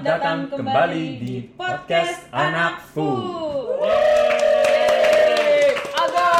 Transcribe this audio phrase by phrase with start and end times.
[0.00, 3.04] datang kembali di podcast Anak Fu.
[5.92, 6.30] Aga!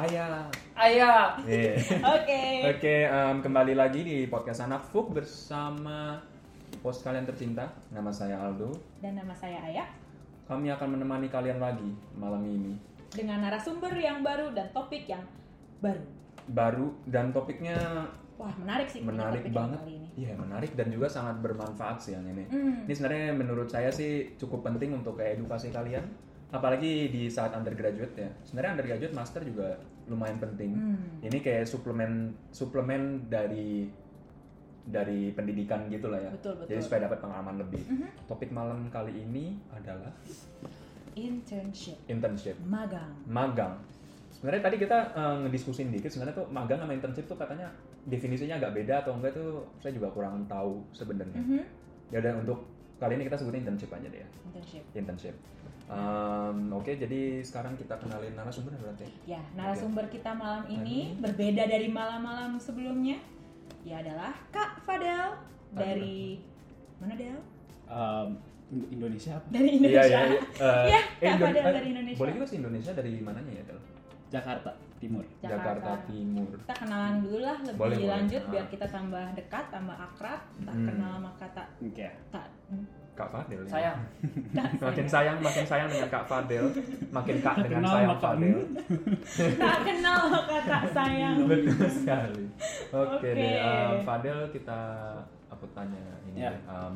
[0.00, 0.48] Ayah.
[0.76, 1.36] Ayah!
[1.44, 1.76] Yeah.
[2.16, 2.42] Oke.
[2.72, 6.24] Oke, em, kembali lagi di podcast Anak Fuk bersama
[6.80, 7.68] host kalian tercinta.
[7.92, 8.72] Nama saya Aldo.
[9.04, 9.88] Dan nama saya Ayah
[10.48, 12.74] Kami akan menemani kalian lagi malam ini.
[13.06, 15.24] dengan narasumber yang baru dan topik yang
[15.80, 16.04] baru.
[16.48, 17.76] Baru dan topiknya
[18.36, 19.80] Wah menarik sih menarik banget.
[20.16, 22.44] Iya, menarik dan juga sangat bermanfaat sih yang ini.
[22.48, 22.88] Hmm.
[22.88, 26.04] Ini sebenarnya menurut saya sih cukup penting untuk kayak edukasi kalian.
[26.52, 28.30] Apalagi di saat undergraduate ya.
[28.44, 29.76] Sebenarnya undergraduate master juga
[30.08, 30.72] lumayan penting.
[30.72, 31.20] Hmm.
[31.20, 33.88] Ini kayak suplemen suplemen dari
[34.86, 36.30] dari pendidikan gitu lah ya.
[36.30, 36.70] Betul, betul.
[36.70, 37.82] Jadi supaya dapat pengalaman lebih.
[37.90, 38.08] Mhm.
[38.30, 40.14] Topik malam kali ini adalah
[41.16, 43.08] Internship, internship, magang.
[43.24, 43.80] magang.
[44.36, 47.72] Sebenarnya tadi kita eh, ngediskusin dikit sebenarnya tuh magang sama internship tuh katanya
[48.04, 51.36] definisinya agak beda atau enggak tuh saya juga kurang tahu sebenarnya.
[51.36, 51.60] Mhm.
[52.08, 52.58] Ya udah untuk
[52.96, 54.28] kali ini kita sebutin internship aja deh ya.
[54.46, 54.82] Internship.
[54.94, 55.36] Internship.
[55.86, 59.06] Em, Oke, jadi sekarang kita kenalin narasumber berarti.
[59.24, 63.22] Ya, narasumber kita malam ini berbeda dari malam-malam sebelumnya.
[63.82, 65.38] Ya adalah Kak Fadel
[65.70, 66.42] dari
[66.98, 67.38] mana Del?
[67.86, 68.34] Um,
[68.66, 69.46] Indo- Indonesia apa?
[69.48, 70.02] Dari Indonesia.
[70.10, 70.42] iya, iya.
[70.82, 72.18] Iya, eh, Kak Indo- Fadel eh, dari Indonesia.
[72.18, 73.78] Boleh juga sih Indonesia dari mananya ya, Del?
[74.28, 75.22] Jakarta Timur.
[75.38, 76.48] Jakarta Timur.
[76.56, 78.10] Kita kenalan dulu lah lebih Boleh, boleh.
[78.10, 78.50] lanjut Ah.
[78.50, 80.86] biar kita tambah dekat, tambah akrab, tak Hmm.
[80.86, 82.08] kenal sama kata Oke.
[82.26, 83.60] tak hmm, Kak Fadel.
[83.60, 83.70] ya.
[83.70, 83.98] Sayang.
[84.56, 85.36] tak Makin sayang.
[85.38, 86.64] makin sayang dengan Kak Fadel,
[87.10, 88.58] makin Kak dengan Kenal sayang Fadel.
[89.62, 91.36] tak kenal maka tak sayang.
[91.48, 92.44] Betul sekali.
[92.90, 93.28] Oke Oke.
[93.32, 94.80] deh, em, Fadel kita
[95.48, 96.40] aku tanya ini.
[96.40, 96.50] Ya.
[96.50, 96.94] deh, em,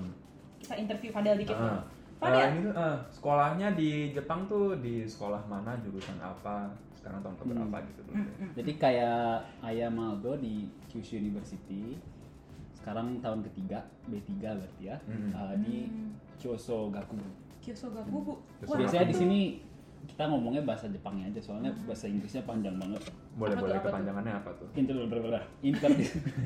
[0.58, 1.80] Kita interview Fadel dikit nih.
[2.18, 2.36] Fadel.
[2.38, 6.68] eh, ini tuh, eh, sekolahnya di Jepang tuh di sekolah mana, jurusan apa,
[7.00, 8.14] sekarang tahun keberapa gitu dulu.
[8.14, 8.50] Hmm, hmm.
[8.54, 9.24] Jadi kayak
[9.64, 11.96] Ayah Maldo di Kyushu University.
[12.76, 14.96] Sekarang tahun ketiga, B3 berarti ya.
[15.04, 15.32] Hmm.
[15.32, 16.12] Uh, di Hmm.
[16.36, 17.24] Kyoso Gakubu.
[17.60, 18.32] Kyoso Gakubu.
[18.60, 19.40] Kyoso Wah, Biasanya di sini
[20.00, 23.04] kita ngomongnya bahasa Jepangnya aja soalnya bahasa Inggrisnya panjang banget.
[23.36, 23.90] Boleh Apa tuh, boleh apa tuh?
[23.92, 24.68] kepanjangannya apa tuh?
[24.72, 24.96] Inter
[25.60, 25.90] inter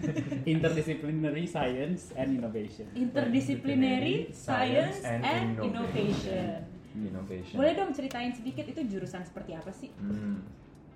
[0.51, 2.87] interdisciplinary science and innovation.
[2.95, 6.74] Interdisciplinary Science and Innovation.
[6.95, 7.57] Innovation.
[7.57, 9.91] Boleh dong ceritain sedikit itu jurusan seperti apa sih?
[9.97, 10.39] Hmm.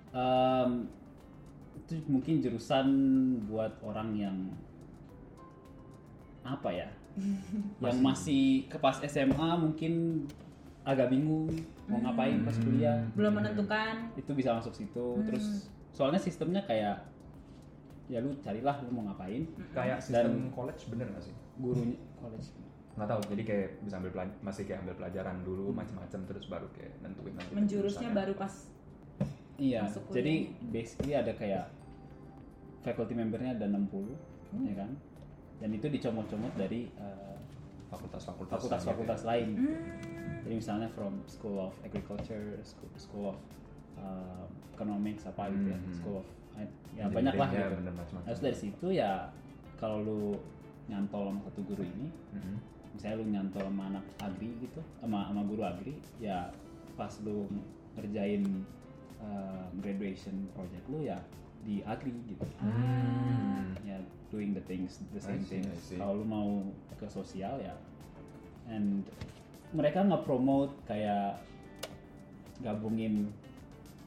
[0.09, 0.71] Em,
[1.77, 2.87] itu mungkin jurusan
[3.45, 4.37] buat orang yang
[6.41, 6.89] apa ya
[7.83, 10.23] yang masih ke pas SMA mungkin
[10.81, 11.51] agak bingung
[11.85, 14.09] mau ngapain pas kuliah Belum menentukan.
[14.15, 17.05] itu bisa masuk situ terus soalnya sistemnya kayak
[18.07, 21.35] ya lu carilah lu mau ngapain Kayak sistem college bener gak sih?
[21.59, 22.49] gurunya college
[22.99, 26.67] Nggak tahu, jadi kayak bisa ambil pelaj- masih kayak ambil pelajaran dulu macam-macam terus baru
[26.69, 28.43] kayak nentuin nanti Menjurusnya baru apa.
[28.43, 28.53] pas
[29.55, 30.15] iya Masuk kuliah.
[30.17, 30.33] jadi
[30.69, 31.65] basically ada kayak
[32.81, 34.15] faculty membernya ada 60
[34.63, 34.91] ya kan
[35.59, 37.35] dan itu dicomot-comot dari uh,
[37.89, 39.67] fakultas-fakultas fakultas-fakultas lain lain.
[39.67, 40.41] Hmm.
[40.41, 43.37] Jadi misalnya from School of Agriculture, School, school of
[43.95, 45.93] uh, Economics apa gitu ya, Hmm.
[45.93, 46.27] School of
[46.91, 47.91] ya Jadi banyak lah ya, gitu.
[48.25, 49.31] Terus dari situ ya
[49.75, 50.21] kalau lu
[50.87, 52.55] nyantol sama satu guru ini, Mhm.
[52.99, 56.51] Misalnya lu nyantol sama anak agri gitu, sama sama guru agri, ya
[56.99, 57.47] pas lu
[57.95, 58.43] ngerjain
[59.23, 61.15] uh, graduation project lu ya
[61.63, 62.43] di agri gitu.
[62.59, 63.71] Hmm.
[63.87, 64.03] Ya
[64.35, 65.95] doing the things the same see, things.
[65.95, 66.59] Kalau lu mau
[66.99, 67.79] ke sosial ya
[68.67, 69.07] and
[69.71, 71.39] mereka nggak promote kayak
[72.59, 73.31] gabungin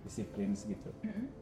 [0.04, 0.92] disiplin gitu.
[1.00, 1.32] Mm-mm.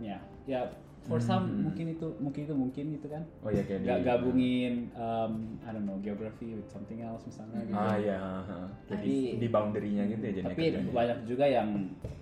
[0.00, 0.16] Ya,
[0.48, 1.60] ya for some Hmm.
[1.66, 3.22] mungkin itu mungkin itu mungkin gitu kan.
[3.40, 7.64] Oh iya kayak Nggak di gabungin um, I don't know geography with something else misalnya
[7.64, 7.74] gitu.
[7.74, 8.58] Ah iya, ha-ha.
[8.86, 10.92] jadi Tapi- di boundary-nya gitu ya Tapi kerjanya.
[10.92, 11.68] banyak juga yang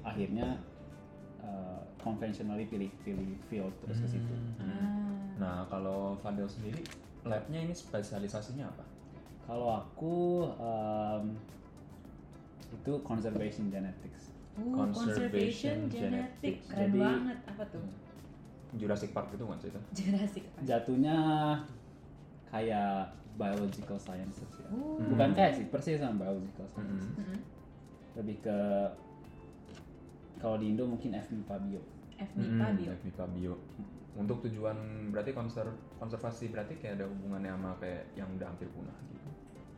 [0.00, 0.48] akhirnya
[1.40, 4.34] uh, conventionally pilih pilih field terus ke situ.
[4.56, 4.62] Hmm.
[4.62, 5.16] Ah.
[5.38, 6.82] Nah, kalau Fadel sendiri
[7.22, 8.84] labnya ini spesialisasinya apa?
[9.44, 10.16] Kalau aku
[10.56, 11.34] um,
[12.70, 14.30] itu conservation genetics.
[14.54, 16.64] Uh, Conservation conservation genetic genetics.
[16.68, 17.84] keren Jadi- banget apa tuh
[18.76, 19.80] Jurassic Park itu kan sih itu?
[19.96, 20.62] Jurassic Park.
[20.66, 21.16] Jatuhnya
[22.48, 24.68] kayak biological sciences ya.
[24.68, 25.00] Uh.
[25.08, 27.06] Bukan kayak sih, persis sama biological science.
[27.14, 27.20] Mhm.
[27.22, 27.38] Mm-mm.
[28.18, 28.58] Lebih ke
[30.38, 31.82] kalau di Indo mungkin FMIPA bio.
[32.18, 33.54] FMIPA Hmm, bio FMIPA bio.
[34.18, 34.74] Untuk tujuan
[35.14, 35.66] berarti konser
[35.96, 39.28] konservasi berarti kayak ada hubungannya sama kayak yang udah hampir punah gitu.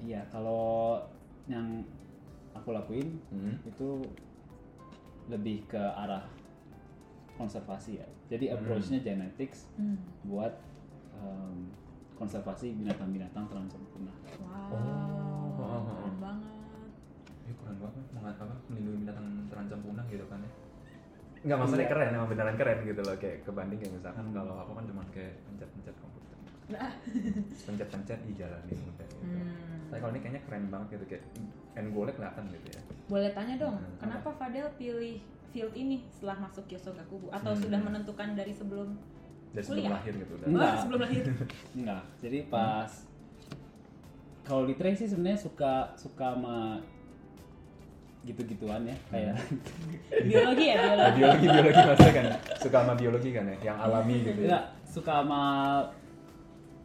[0.01, 0.97] Iya, kalau
[1.45, 1.85] yang
[2.57, 3.61] aku lakuin Hmm.
[3.69, 4.01] itu
[5.29, 6.25] lebih ke arah
[7.37, 8.09] konservasi ya.
[8.31, 8.55] Jadi Hmm.
[8.57, 9.99] approach-nya genetics Hmm.
[10.25, 10.55] buat
[11.13, 11.67] um,
[12.15, 14.17] konservasi binatang-binatang terancam punah.
[14.39, 14.71] wow
[15.53, 15.83] Oh.
[15.91, 16.91] keren banget
[17.43, 20.51] Ya keren banget mengat apa melindungi binatang terancam punah gitu kan ya.
[21.41, 21.91] Enggak maksudnya Iya.
[21.91, 25.35] keren emang beneran keren gitu loh kayak kebanding kayak misalkan kalau aku kan cuma kayak
[25.43, 26.37] pencet-pencet komputer.
[27.61, 28.81] Pencet-pencet di jalan gitu.
[29.19, 29.91] Hmm.
[29.91, 31.25] Tapi kalau ini kayaknya keren banget gitu kayak
[31.75, 32.81] end goalnya kelihatan gitu ya.
[33.07, 35.19] Boleh tanya dong, Hmm, kenapa Fadel pilih
[35.51, 37.61] field ini setelah masuk Kyosogakubu atau Hmm.
[37.61, 38.95] sudah menentukan dari sebelum
[39.51, 39.93] Dari sebelum Kuliah.
[39.93, 40.47] lahir gitu udah.
[40.47, 40.63] Enggak.
[40.65, 41.23] Wah, sebelum lahir?
[41.79, 42.03] Enggak.
[42.21, 42.91] Jadi pas
[44.43, 46.79] kalau di sih sebenarnya suka suka sama
[48.21, 49.33] gitu-gituan ya kayak
[50.29, 51.17] biologi ya Nah, biologi.
[51.17, 52.27] biologi biologi maksudnya kan
[52.59, 54.45] suka sama biologi kan ya, yang alami gitu ya.
[54.45, 55.43] enggak suka sama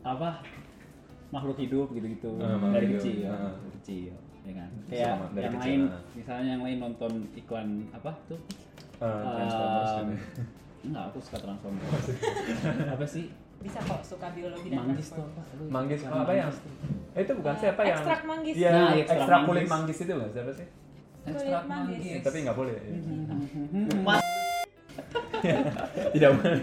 [0.01, 0.29] apa
[1.27, 4.13] makhluk hidup gitu-gitu makhluk dari kecil dari kecil
[4.45, 6.01] ya kan kayak sama- yang kecil, lain ah.
[6.13, 8.39] misalnya yang lain nonton iklan apa tuh
[8.95, 10.19] Eh, Transformers Um, kan ya.
[10.86, 12.06] enggak aku suka transformers
[12.94, 13.25] apa sih
[13.57, 15.36] Bisa kok suka biologi dan manggis tuh transformers.
[15.42, 17.12] apa Aduh, Manggis iklan oh, apa yang manggis.
[17.12, 18.53] eh, itu bukan Eh, siapa yang ekstrak manggis.
[18.56, 19.71] Iya, Nah, ekstrak ekstrak kulit manggis.
[19.74, 20.68] manggis itu loh siapa sih?
[21.25, 22.00] Ekstrak manggis.
[22.00, 22.21] manggis.
[22.21, 22.74] Tapi nggak boleh.
[22.75, 22.83] ya.
[24.00, 24.24] Mas,
[26.13, 26.59] Tidak boleh.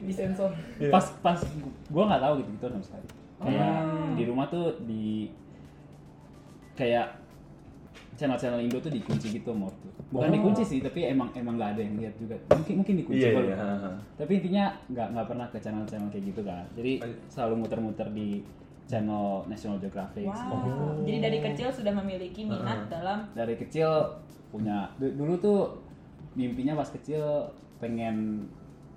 [0.00, 0.50] Di sensor.
[0.76, 0.90] Iya.
[0.90, 1.38] pas pas
[1.86, 3.06] gua nggak tahu gitu gitu sama sekali
[3.38, 4.12] kayak Oh.
[4.14, 5.32] di rumah tuh di
[6.80, 7.06] kayak
[8.16, 10.34] channel-channel Indo tuh dikunci gitu mau tuh bukan Oh.
[10.34, 13.56] dikunci sih tapi emang emang nggak ada yang lihat juga mungkin mungkin dikunci gua iya.
[13.56, 13.92] ha.
[14.16, 16.92] tapi intinya nggak nggak pernah ke channel-channel kayak gitu kan jadi
[17.28, 18.40] selalu muter-muter di
[18.84, 20.50] channel National Geographic Wow.
[20.66, 20.92] Oh.
[21.06, 22.90] Jadi dari kecil sudah memiliki minat Uh-uh.
[22.90, 23.86] dalam dari kecil
[24.50, 25.60] punya du- dulu tuh
[26.34, 28.44] mimpinya pas kecil pengen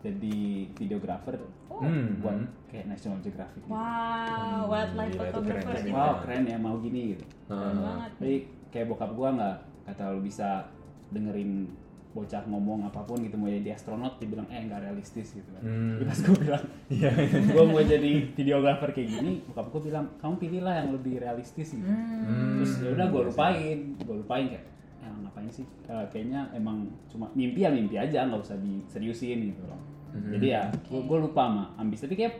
[0.03, 0.37] jadi
[0.73, 2.35] videographer oh, Hmm, buat
[2.67, 3.71] kayak National Geographic gitu.
[3.71, 5.95] wow, wildlife Gila, itu photographer keren gitu.
[5.95, 7.81] wow keren ya mau gini gitu Keren Ah.
[7.81, 8.11] banget.
[8.13, 8.33] tapi
[8.69, 9.55] kayak bokap gua nggak
[9.85, 10.67] kata lu bisa
[11.09, 11.71] dengerin
[12.09, 15.97] bocah ngomong apa pun gitu mau jadi astronot dibilang eh nggak realistis gitu kan Hmm.
[16.03, 17.09] Pas gua bilang Iya.
[17.49, 21.81] gua mau jadi videographer kayak gini bokap gua bilang kamu pilihlah yang lebih realistis gitu
[21.83, 22.59] Hmm.
[22.59, 24.65] terus ya udah gua Iya lupain gua lupain kayak
[25.03, 29.63] ya ngapain sih Eh, kayaknya emang cuma mimpi ya mimpi aja nggak usah diseriusin gitu
[29.63, 29.75] loh
[30.13, 30.31] Mhm.
[30.31, 32.35] jadi ya gua, gua lupa sama ambisi tapi kayak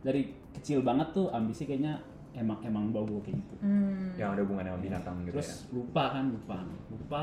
[0.00, 0.22] dari
[0.52, 1.98] kecil banget tuh ambisi kayaknya
[2.32, 4.12] emang emang bau gua kayak gitu Hmm.
[4.14, 6.56] Yang ada hubungannya sama binatang gitu terus lupa kan lupa
[6.88, 7.22] lupa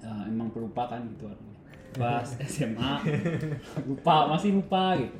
[0.00, 1.58] eh, emang pelupa kan gitu orangnya.
[1.92, 2.92] pas SMA
[3.84, 5.16] lupa masih lupa gitu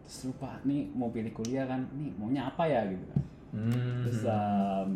[0.00, 3.24] terus lupa nih mau pilih kuliah kan nih maunya apa ya gitu kan ya.
[3.52, 4.00] Hmm.
[4.00, 4.90] terus em,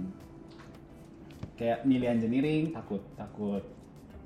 [1.54, 3.62] kayak milih engineering takut takut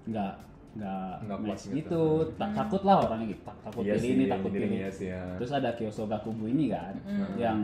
[0.04, 0.34] nggak
[0.70, 1.74] nggak Nggak match gitu.
[1.74, 2.02] gitu,
[2.38, 5.08] Ta- takut lah orangnya gitu Tak- takut Iya pilih sih, ini takut pilih iya sih,
[5.08, 5.22] ya.
[5.34, 7.34] terus ada Kyosogakubu ini kan Hmm.
[7.36, 7.58] yang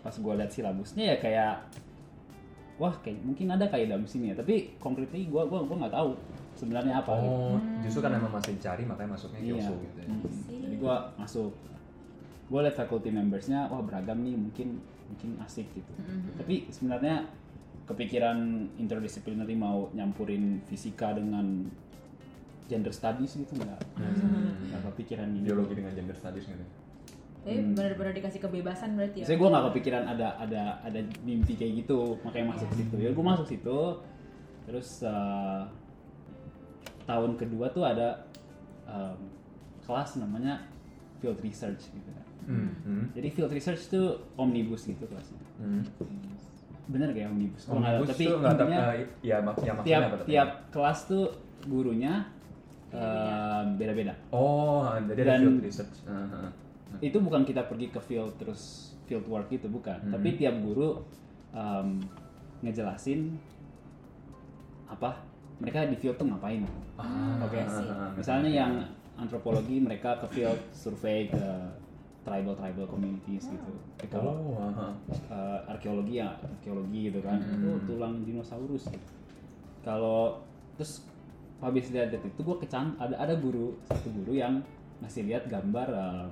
[0.00, 1.52] pas gue lihat silabusnya ya kayak
[2.76, 6.10] wah kayak mungkin ada kayak dalam sini ya tapi konkretnya gue gua gua nggak tahu
[6.54, 7.28] sebenarnya apa gitu.
[7.30, 10.06] Oh, justru karena emang masih dicari makanya masuknya iya Kyoso gitu ya.
[10.06, 10.20] Mm.
[10.58, 11.50] jadi gue masuk
[12.46, 14.68] gue lihat faculty membersnya wah beragam nih mungkin
[15.06, 16.36] mungkin asik gitu Mhm.
[16.36, 17.24] tapi sebenarnya
[17.86, 18.38] kepikiran
[18.76, 21.70] interdisciplinary mau nyampurin fisika dengan
[22.66, 24.74] gender studies gitu nggak Hmm.
[24.74, 26.64] nggak kepikiran ini Biologi dengan gender studies gitu.
[27.46, 29.26] Tapi benar-benar dikasih kebebasan berarti ya.
[29.30, 32.96] Saya gue nggak kepikiran ada ada ada mimpi kayak gitu, makanya masuk situ.
[32.98, 33.78] Ya gue masuk situ,
[34.66, 35.62] terus eh,
[37.06, 38.26] tahun kedua tuh ada
[38.90, 39.14] em,
[39.86, 40.66] kelas namanya
[41.22, 42.26] field research gitu kan.
[42.50, 42.70] Hmm.
[42.82, 43.04] Hmm.
[43.14, 45.38] Jadi field research tuh omnibus gitu kelasnya.
[45.62, 45.86] Hmm.
[46.86, 47.62] Bener kayak omnibus?
[47.64, 50.24] Gua nggak tahu, Omnibus tapi tuh nggak intinya eh, ya mak ya maksudnya tiap apa
[50.24, 51.24] tiap kelas tuh
[51.64, 52.14] gurunya
[52.88, 54.14] em, beda-beda.
[54.30, 55.96] Oh, jadi ada Dan- field research.
[56.06, 56.50] Ah, ah.
[56.98, 58.62] itu bukan kita pergi ke field terus
[59.04, 60.12] field work gitu bukan Hmm.
[60.12, 61.02] tapi tiap guru
[61.50, 61.98] um,
[62.60, 63.34] ngejelasin
[64.86, 65.18] apa
[65.58, 66.62] mereka di field tuh ngapain
[66.96, 67.58] Ah, Oke.
[67.58, 68.10] ah, ah, ah.
[68.14, 68.72] misalnya yang
[69.14, 71.42] antropologi mereka ke field survei ke
[72.26, 73.72] tribal tribal communities gitu.
[74.02, 74.92] Tapi kalau Oh,
[75.30, 77.38] uh, arkeologi ya arkeologi gitu kan.
[77.38, 77.70] Hmm.
[77.70, 79.10] oh tulang dinosaurus gitu.
[79.86, 80.42] kalau
[80.74, 81.06] terus
[81.62, 84.60] habis lihat itu gue kecan ada ada guru satu guru yang
[85.00, 86.30] ngasih lihat gambar um,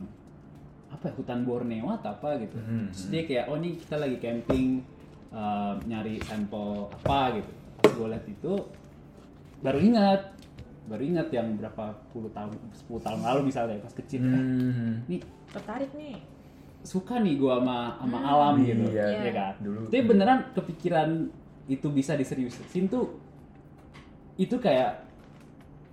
[0.90, 2.58] apa ya, hutan Borneo atau apa gitu.
[2.58, 4.82] Hmm, terus dia kayak oh ini kita lagi camping
[5.30, 7.52] um, nyari sampel apa gitu.
[7.80, 8.52] Pas gue lihat itu
[9.64, 10.20] baru ingat
[10.84, 15.00] baru ingat yang berapa puluh tahun 10 tahun lalu misalnya pas kecil Hmm.
[15.06, 16.20] nih Tertarik nih.
[16.82, 18.28] suka nih gua sama sama Hmm.
[18.28, 19.06] alam gitu Iya.
[19.22, 19.80] ya kan Dulu.
[19.86, 21.08] tapi beneran kepikiran
[21.66, 23.16] itu bisa diseriusin tuh
[24.36, 25.00] itu kayak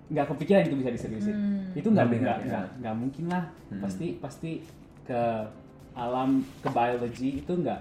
[0.07, 1.71] nggak kepikiran itu bisa diseriusin Hmm.
[1.71, 2.91] itu nggak nggak nggak ya.
[2.91, 3.79] mungkin lah Hmm.
[3.79, 4.51] pasti pasti
[5.01, 5.21] ke
[5.93, 6.29] alam
[6.59, 7.79] ke biology itu nggak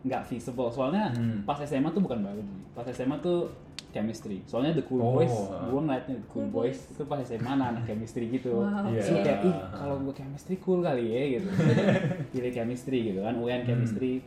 [0.00, 1.42] nggak feasible soalnya Hmm.
[1.42, 3.48] pas SMA tuh bukan biology pas SMA tuh
[3.88, 4.44] chemistry.
[4.44, 5.14] Soalnya the cool Oh.
[5.14, 5.32] boys
[5.64, 6.78] gua ngeliatnya the cool, Cool boys.
[6.86, 8.52] itu pas SMA anak chemistry gitu.
[8.58, 8.86] Wow.
[8.86, 8.94] Iya.
[8.94, 11.48] Terus gua kayak ih kalau gue chemistry cool kali ya gitu.
[12.32, 14.20] Pilih chemistry gitu kan UN chemistry.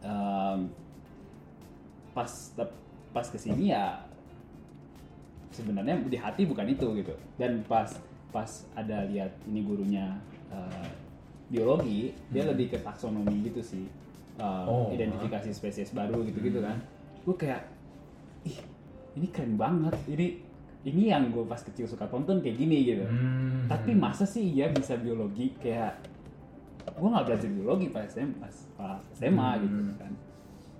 [0.00, 0.58] Em,
[2.12, 4.04] pas tep- pas ke sini ya
[5.50, 7.14] sebenarnya di hati bukan itu gitu.
[7.34, 7.88] Dan pas
[8.28, 10.88] pas ada lihat ini gurunya eh,
[11.48, 12.52] biologi dia Hmm.
[12.52, 13.84] lebih ke taksonomi gitu sih.
[14.38, 16.78] Uh, Oh, identifikasi spesies baru gitu-gitu kan.
[17.24, 17.66] Gue kayak
[18.42, 18.58] ih
[19.14, 20.38] ini keren banget ini
[20.80, 23.66] ini yang gue pas kecil suka tonton kayak gini gitu Hmm.
[23.66, 25.98] tapi masa sih iya bisa biologi kayak
[26.88, 29.62] gue nggak belajar biologi pas SMA pas, pas SMA Hmm.
[29.62, 30.12] gitu kan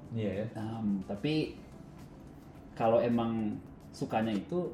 [0.09, 0.47] Iya ya.
[0.57, 1.53] Um, tapi
[2.73, 3.61] kalau emang
[3.91, 4.73] sukanya itu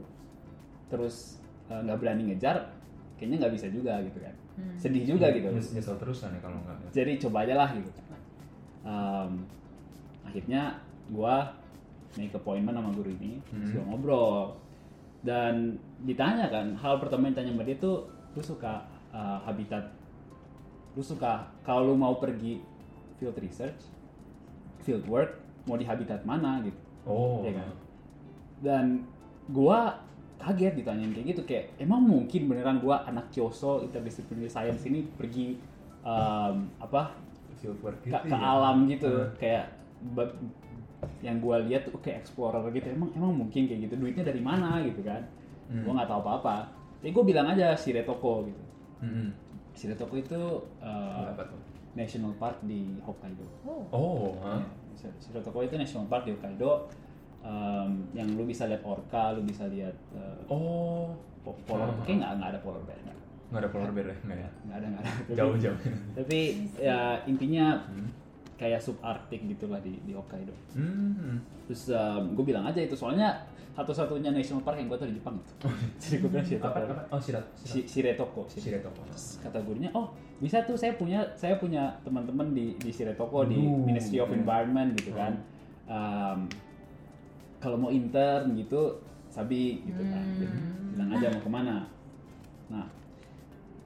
[0.87, 2.71] terus uh, nggak berani ngejar
[3.17, 4.79] kayaknya nggak bisa juga gitu kan Hmm.
[4.79, 6.93] sedih juga gitu Nyes- Nyesel terus kan ya kalau nggak.
[6.93, 7.91] jadi coba aja lah gitu
[8.85, 9.49] Um,
[10.23, 10.77] akhirnya
[11.09, 11.49] gua
[12.17, 13.75] make appointment sama guru ini terus Hmm.
[13.75, 14.37] gua ngobrol
[15.23, 15.55] dan
[16.01, 19.89] ditanya kan hal pertama yang tanya sama dia tuh lu suka uh, habitat
[20.93, 22.61] lu suka kalau lu mau pergi
[23.15, 23.89] field research
[24.81, 27.45] field work mau di habitat mana gitu Oh.
[27.45, 27.71] Iya kan?
[28.61, 28.85] dan
[29.47, 29.93] gua
[30.37, 35.61] kaget ditanyain kayak gitu kayak emang mungkin beneran gua anak Kyoso interdisciplinary science ini pergi
[36.01, 37.13] um, apa
[37.55, 38.41] Fieldwork ke, gitu ke ya.
[38.41, 39.37] alam gitu Hmm.
[39.37, 39.65] kayak
[41.25, 44.85] yang gua lihat tuh kayak explorer gitu emang emang mungkin kayak gitu duitnya dari mana
[44.85, 45.25] gitu kan
[45.65, 45.81] Hmm.
[45.81, 46.57] gua nggak tahu apa-apa
[47.01, 48.63] jadi gua bilang aja Shiretoko gitu
[49.01, 49.33] Hmm.
[49.73, 50.41] Shiretoko itu
[50.79, 51.61] uh, Apa tuh?
[51.95, 53.85] national park di Hokkaido Oh.
[53.89, 54.37] Oh.
[54.41, 54.61] hah?
[54.95, 56.89] Ya, Shirotoko itu national park di Hokkaido
[57.41, 61.13] um, yang lu bisa lihat orca, lu bisa lihat uh, Oh.
[61.41, 62.01] po- polar, Ah.
[62.03, 64.17] kayak nggak nggak ada polar bear, nggak ada polar bear ya?
[64.23, 64.51] Nggak ya?
[64.65, 65.11] nggak ada nggak ada.
[65.11, 65.79] Tapi- Jauh jauh.
[66.15, 66.39] Tapi
[66.79, 68.09] ya intinya Hmm.
[68.55, 70.55] Kayak subarctic gitulah di di Hokkaido.
[70.75, 71.43] Hmm.
[71.67, 71.91] Terus
[72.35, 73.35] gue bilang aja itu soalnya
[73.75, 75.53] satu-satunya national park yang gue tahu di Jepang itu.
[76.03, 76.51] Jadi gue bilang Apa?
[76.55, 76.79] Shiretoko.
[76.95, 77.03] apa?
[77.11, 77.45] Oh sirat.
[77.59, 78.41] Si- Shiretoko.
[78.47, 79.03] Shiretoko.
[79.11, 83.59] Terus kata gurunya, oh bisa tuh saya punya saya punya teman-teman di di Shiretoko di
[83.59, 83.83] Aduh.
[83.83, 85.35] Ministry of Environment gitu kan.
[85.91, 86.47] Um,
[87.59, 90.23] kalau mau intern gitu, sabi gitu kan.
[90.39, 90.57] Jadi,
[90.95, 91.77] bilang aja mau ke mana.
[92.71, 92.87] Nah,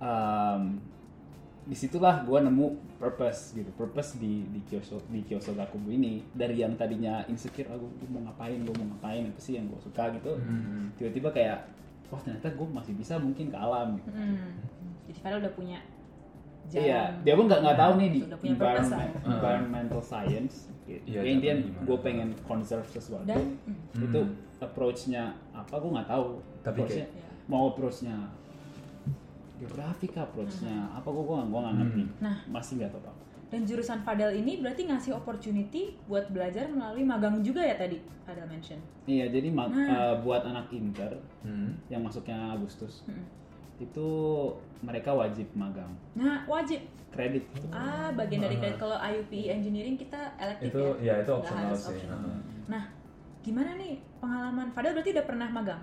[0.02, 0.76] um,
[1.64, 2.66] di situlah gue nemu
[2.98, 7.86] purpose gitu, purpose di di Kyoso di Kyoso Gakubu ini dari yang tadinya insecure, aku
[8.08, 10.90] mau ngapain, gue mau ngapain apa sih yang gue suka gitu, Hmm.
[10.94, 11.58] tiba-tiba kayak,
[12.08, 14.10] wah ternyata gue masih bisa mungkin ke alam gitu.
[14.10, 14.58] Hmm.
[15.06, 15.78] Jadi Farel udah punya
[16.66, 16.84] jalan.
[16.84, 20.54] Iya, dia pun nggak nggak tahu nih di environment, environmental science.
[20.84, 21.00] Gitu.
[21.06, 23.24] Iya, Ya, intinya gue pengen conserve sesuatu.
[23.24, 24.04] Dan hmm.
[24.04, 24.20] itu
[24.58, 25.22] approach-nya
[25.54, 26.26] apa gue nggak tahu.
[26.60, 28.16] Tapi Approach-nya kayak- mau approach-nya
[29.58, 32.02] geografi kah approach-nya apa gue gue nggak nggak ngerti.
[32.18, 32.36] Nah.
[32.48, 33.12] Masih nggak tahu apa.
[33.48, 38.44] dan jurusan Fadel ini berarti ngasih opportunity buat belajar melalui magang juga ya tadi Fadel
[38.44, 38.76] mention.
[39.02, 39.88] Iya, jadi ma- Nah.
[39.88, 41.72] eh, buat anak inter Hmm.
[41.88, 43.24] yang masuknya Agustus Hmm.
[43.78, 44.06] itu
[44.78, 46.84] mereka wajib magang Nah wajib.
[47.08, 47.48] kredit.
[47.70, 51.16] Ah bagian dari kredit kalau IUP engineering kita elektif Itu ya.
[51.16, 51.92] ya itu Nggak opsional harus sih.
[51.96, 52.18] optional.
[52.20, 52.40] Heeh.
[52.68, 52.84] Nah
[53.40, 55.80] gimana nih pengalaman Fadel berarti udah pernah magang?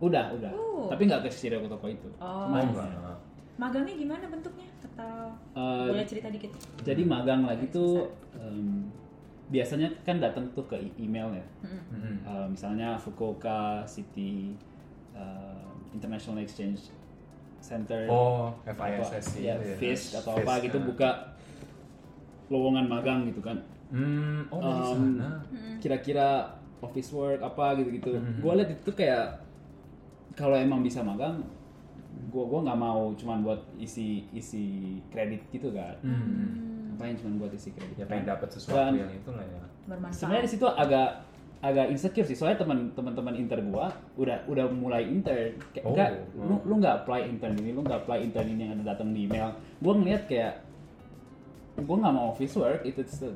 [0.00, 0.52] Udah, udah.
[0.52, 0.86] Oh.
[0.88, 2.08] Tapi nggak ke Shiroko toko itu.
[2.20, 2.48] Oh.
[2.48, 3.16] Cuma Oh.
[3.56, 4.68] Magangnya gimana bentuknya?
[4.84, 6.52] Atau Eh, boleh cerita dikit?
[6.84, 8.04] Jadi magang lagi tuh
[8.36, 8.84] em,
[9.48, 11.46] biasanya kan datang tuh ke email ya.
[11.64, 11.80] Mm-mm.
[11.88, 12.16] Hmm.
[12.20, 14.52] Eh, misalnya Fukuoka City
[15.16, 15.64] eh,
[15.96, 16.92] International Exchange
[17.56, 18.04] Center.
[18.12, 20.86] Oh, apa, FISS ya, FISK atau apa gitu nah.
[20.92, 21.10] buka
[22.52, 23.56] lowongan magang gitu kan.
[23.88, 25.28] Hmm, oh dari Um, sana.
[25.80, 26.28] Kira-kira
[26.84, 28.12] office work apa gitu-gitu.
[28.20, 28.44] Mhm.
[28.44, 29.45] Gue liat itu kayak
[30.36, 31.40] kalau emang bisa magang,
[32.26, 34.64] gue gua nggak mau cuman buat isi isi
[35.08, 35.96] kredit gitu kan.
[36.00, 36.92] Hmm.
[36.92, 37.96] Ngapain cuman buat isi kredit?
[37.96, 39.62] Ya pengen dapat sesuatu Dan- yang itu lah ya.
[39.86, 40.14] Bermanfaat.
[40.14, 41.10] sebenarnya di situ agak
[41.56, 46.10] agak insecure sih soalnya teman teman-teman inter gua udah udah mulai intern kayak Oh, enggak
[46.34, 46.42] oh.
[46.42, 49.24] lu lu nggak apply intern ini lu nggak apply intern ini yang ada datang di
[49.24, 50.52] email gua ngeliat kayak
[51.78, 53.32] gua nggak mau office work itu tuh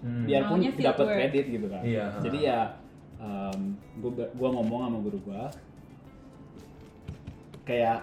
[0.00, 0.24] Hmm.
[0.24, 2.58] biarpun dapat kredit gitu kan Iya, jadi ya
[3.20, 5.44] um, gua gua ngomong sama guru gua
[7.70, 8.02] kayak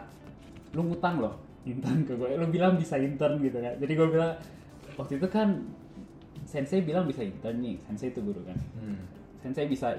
[0.71, 1.35] lu ngutang loh
[1.67, 3.75] intern ke gue lu bilang bisa intern gitu kan.
[3.75, 4.33] Jadi gua bilang
[4.95, 5.67] waktu itu kan
[6.47, 8.55] sensei bilang bisa intern nih sensei itu guru kan.
[8.79, 9.03] Hmm.
[9.43, 9.91] sensei bisa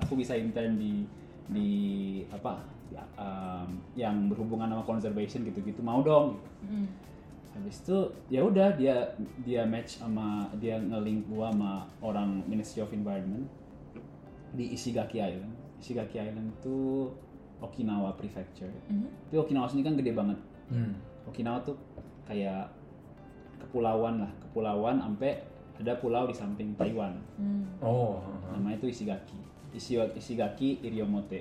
[0.00, 1.04] aku bisa intern di
[1.50, 1.70] di
[2.32, 5.84] apa ya, um, yang berhubungan sama conservation gitu-gitu.
[5.84, 6.40] Mau dong.
[6.64, 6.88] Mm.
[7.50, 7.98] habis itu
[8.30, 9.10] ya udah dia
[9.42, 13.42] dia match sama dia ngelink gua sama orang Ministry of Environment
[14.54, 15.50] di Ishigaki Island.
[15.82, 17.10] Ishigaki Island itu
[17.60, 19.06] Okinawa Prefecture Mhm.
[19.24, 20.94] tapi Okinawa sini kan gede banget Hmm.
[21.24, 21.76] Okinawa tuh
[22.24, 22.70] kayak
[23.58, 25.36] kepulauan lah kepulauan sampai
[25.76, 27.64] ada pulau di samping Taiwan Hmm.
[27.78, 28.20] Oh.
[28.50, 29.38] namanya itu Ishigaki
[29.70, 31.40] Ishi- Ishigaki Iriomote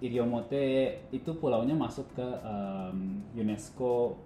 [0.00, 0.64] Iriomote
[1.10, 4.16] itu pulaunya masuk ke um, UNESCO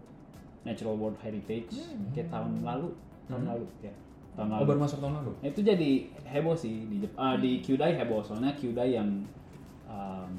[0.63, 1.75] Natural World Heritage
[2.15, 2.95] kayak tahun lalu
[3.27, 3.51] tahun Hmm.
[3.51, 3.93] lalu ya
[4.35, 5.33] tahun Oh lalu baru masuk tahun lalu.
[5.37, 5.91] Nah, itu jadi
[6.25, 9.09] heboh sih di Jep- ah, di Kyudai heboh soalnya Kyudai yang
[9.85, 10.31] um,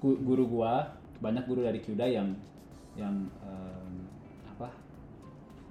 [0.00, 2.28] guru gua banyak guru dari Kyudai yang
[2.94, 3.94] yang um,
[4.46, 4.68] apa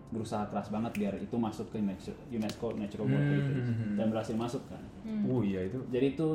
[0.06, 3.98] berusaha keras banget biar itu masuk ke UNESCO, UNESCO Natural World Heritage Hmm.
[3.98, 4.80] dan berhasil masuk kan.
[5.26, 5.78] Oh iya itu.
[5.90, 6.28] Jadi itu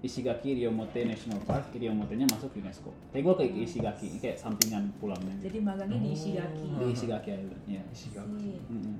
[0.00, 2.90] Ishigaki Ryomote National Park, Ryomotenya masuk UNESCO.
[3.10, 5.34] Tapi gue ke Ishigaki, ini kayak sampingan pulangnya.
[5.38, 6.66] Jadi magangnya di Ishigaki.
[6.70, 7.82] Di Ishigaki Island, ya.
[7.86, 8.50] Ishigaki.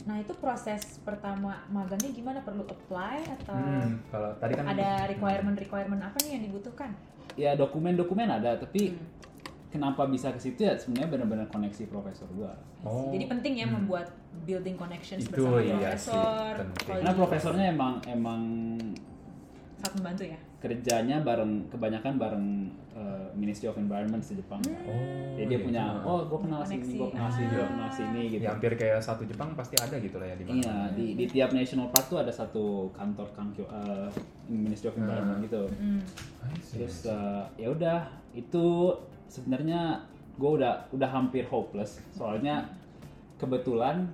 [0.05, 2.39] Nah itu proses pertama magangnya gimana?
[2.43, 6.91] Perlu apply atau Hmm, kalau tadi kan ada requirement-requirement apa nih yang dibutuhkan?
[7.37, 9.05] Ya dokumen-dokumen ada, tapi Hmm.
[9.69, 12.57] kenapa bisa ke situ ya sebenarnya benar-benar koneksi profesor gua.
[12.81, 13.13] Oh.
[13.13, 14.09] Jadi penting ya membuat
[14.43, 16.53] building connections Itu bersama iya sih, profesor.
[16.57, 16.81] penting.
[16.83, 18.41] kalau Karena profesornya emang emang
[19.77, 20.39] sangat membantu ya.
[20.57, 22.47] Kerjanya bareng kebanyakan bareng
[22.97, 24.57] uh, Ministry of Environment di Jepang.
[24.65, 25.69] Oh, Jadi dia gitu.
[25.69, 27.69] punya, oh gue kenal sini, gue kenal sini, gue Ah.
[27.69, 28.43] kenal sini gitu.
[28.43, 30.57] Ya, hampir kayak satu Jepang pasti ada gitu lah ya di mana.
[30.57, 34.09] Iya, di, di tiap national park tuh ada satu kantor kankyo, uh,
[34.49, 35.63] Ministry of Environment gitu.
[35.77, 36.01] Hmm.
[36.49, 36.81] I see.
[36.81, 38.97] Terus uh, ya udah itu
[39.29, 40.01] sebenarnya
[40.41, 42.65] gue udah udah hampir hopeless soalnya
[43.37, 44.09] kebetulan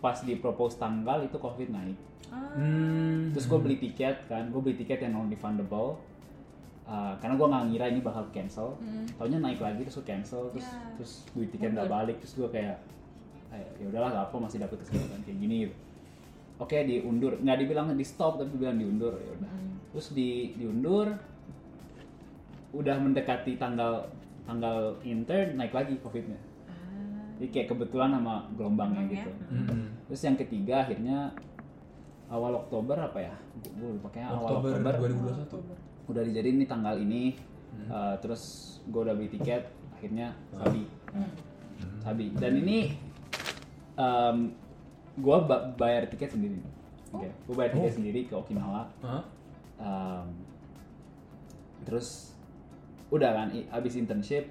[0.00, 1.96] pas di propose tanggal itu covid naik.
[2.26, 3.30] Ah, Hmm.
[3.30, 6.00] Terus gue beli tiket kan, gue beli tiket yang non refundable.
[6.82, 8.78] Uh, karena gue nggak ngira ini bakal cancel.
[8.78, 9.02] Hmm.
[9.14, 10.78] Taunya naik lagi terus gue cancel terus Ya.
[10.94, 11.98] terus duit tiket nggak Mundur.
[11.98, 12.76] balik terus gue kayak
[13.50, 15.74] "Eh, ya udahlah gak apa masih dapet kesempatan kayak gini gitu.
[16.56, 19.50] Oke diundur nggak dibilang di stop tapi bilang diundur ya udah.
[19.50, 19.74] Hmm.
[19.90, 21.10] Terus di diundur
[22.70, 24.04] udah mendekati tanggal
[24.44, 26.38] tanggal intern naik lagi covidnya.
[26.66, 27.34] Ah.
[27.36, 29.26] Jadi kayak kebetulan sama gelombangnya Gelombangnya.
[29.26, 29.30] gitu.
[29.50, 29.86] Hmm.
[30.06, 31.18] Terus yang ketiga akhirnya
[32.28, 33.34] awal Oktober apa ya?
[33.72, 34.94] Gue lupa kayaknya awal Oktober Oktober
[35.54, 36.08] 2021.
[36.08, 37.22] udah dijadiin nih tanggal ini.
[37.86, 38.42] Uh, terus
[38.84, 41.32] gue udah beli tiket akhirnya sabi Hmm.
[41.98, 42.92] sabi dan ini
[43.94, 44.52] um,
[45.14, 45.38] gue
[45.74, 46.60] bayar tiket sendiri.
[47.10, 47.96] Oke, gue bayar tiket Oh.
[47.96, 48.88] sendiri ke Okinawa.
[49.00, 49.22] Hah?
[49.76, 50.28] Um,
[51.82, 52.32] terus
[53.08, 54.50] udah kan abis internship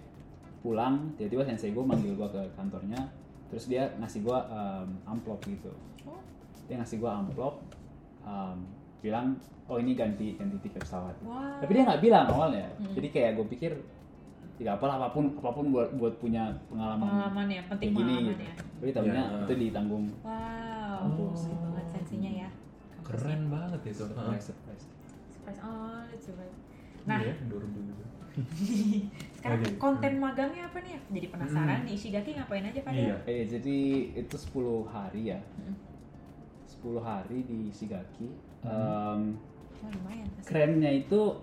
[0.62, 3.12] pulang tiba-tiba sensei gue manggil gue ke kantornya
[3.46, 5.70] terus dia ngasih gue um, amplop gitu
[6.04, 6.22] Oh.
[6.66, 7.60] dia ngasih gue amplop
[8.26, 8.58] um,
[9.00, 11.58] bilang oh ini ganti ganti tiket pesawat Wah.
[11.58, 12.92] tapi dia nggak bilang awalnya Hmm.
[12.92, 13.72] jadi kayak gue pikir
[14.56, 18.08] tidak apalah apa pun apa pun buat buat punya pengalaman, Pengalaman ya, penting kayak gini
[18.08, 18.54] pengalaman gitu ya.
[18.56, 19.40] tapi tahunya Ya.
[19.42, 21.32] itu ditanggung Wow, Oh.
[21.36, 22.50] sweet banget sensinya ya.
[23.04, 24.02] Keren banget itu.
[24.02, 24.86] Surprise surprise
[25.28, 25.60] Surprise.
[25.62, 26.56] Oh, that's right.
[27.06, 27.94] Nah, Iya, dorong dulu.
[29.36, 29.70] sekarang Oke.
[29.78, 30.98] konten magangnya apa nih?
[31.10, 31.86] Jadi penasaran Hmm.
[31.86, 32.92] di Ishigaki ngapain aja Pak?
[32.92, 33.16] Iya.
[33.26, 33.78] Eh, jadi
[34.18, 35.40] itu 10 hari ya.
[35.60, 35.76] Hmm.
[36.86, 38.30] 10 hari di Shigaki.
[38.62, 38.70] Hmm.
[38.70, 39.22] Em,
[39.76, 40.26] Oh, lumayan.
[40.42, 41.36] kerennya itu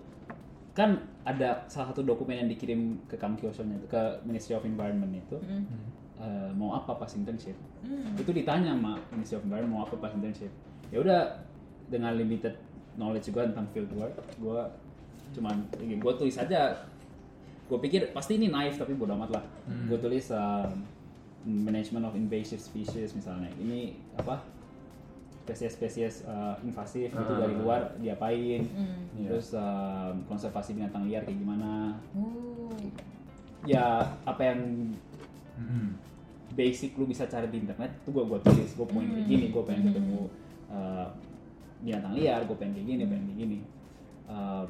[0.72, 5.36] kan ada salah satu dokumen yang dikirim ke Kamkyosho-nya itu, ke Ministry of Environment itu
[5.38, 5.66] Hmm.
[6.16, 7.54] eh, mau apa pas internship.
[7.82, 8.14] Hmm.
[8.14, 10.50] Itu ditanya sama Ministry of Environment mau apa pas internship.
[10.88, 11.20] Ya udah
[11.86, 12.54] dengan limited
[12.94, 14.60] knowledge juga tentang field work, gue
[15.32, 16.82] cuman gue tulis aja.
[17.64, 19.44] Gue pikir pasti ini naif tapi bodo amat lah.
[19.66, 19.86] Hmm.
[19.86, 20.82] Gue tulis um,
[21.44, 23.50] management of invasive species misalnya.
[23.54, 24.40] Ini apa?
[25.42, 27.40] Spesies-spesies uh, invasif gitu Ah.
[27.42, 28.62] dari luar diapain.
[29.18, 29.28] Iya.
[29.28, 31.98] Terus um, konservasi binatang liar kayak gimana?
[32.14, 32.70] Oh.
[33.62, 34.60] Ya apa yang
[35.52, 35.94] Hmm.
[36.52, 39.62] basic lu bisa cari di internet itu gue gua tulis gue pengen kayak gini gue
[39.62, 39.88] pengen Hmm.
[39.92, 40.20] ketemu
[40.68, 41.06] uh,
[41.80, 43.58] binatang liar gue pengen kayak gini pengen kayak gini
[44.26, 44.68] um,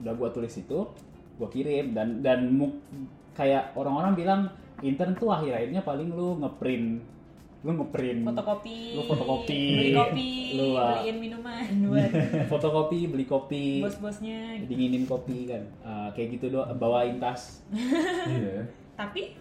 [0.00, 0.78] udah gue tulis itu
[1.34, 2.40] gue kirim dan dan
[3.32, 4.40] kayak orang-orang bilang
[4.80, 7.04] intern tuh akhir akhirnya paling lu ngeprint
[7.64, 8.78] lu ngeprint Fotokopi.
[8.92, 9.60] Lu fotokopi.
[9.72, 10.30] Beli kopi.
[10.52, 11.00] Lu, ah.
[11.00, 12.10] beliin minuman buat
[12.52, 14.60] fotokopi beli kopi bos-bosnya.
[14.60, 14.68] gitu.
[14.68, 17.64] dinginin kopi kan Uh, kayak gitu doang bawain tas
[18.28, 18.68] Iya.
[18.94, 19.32] Tapi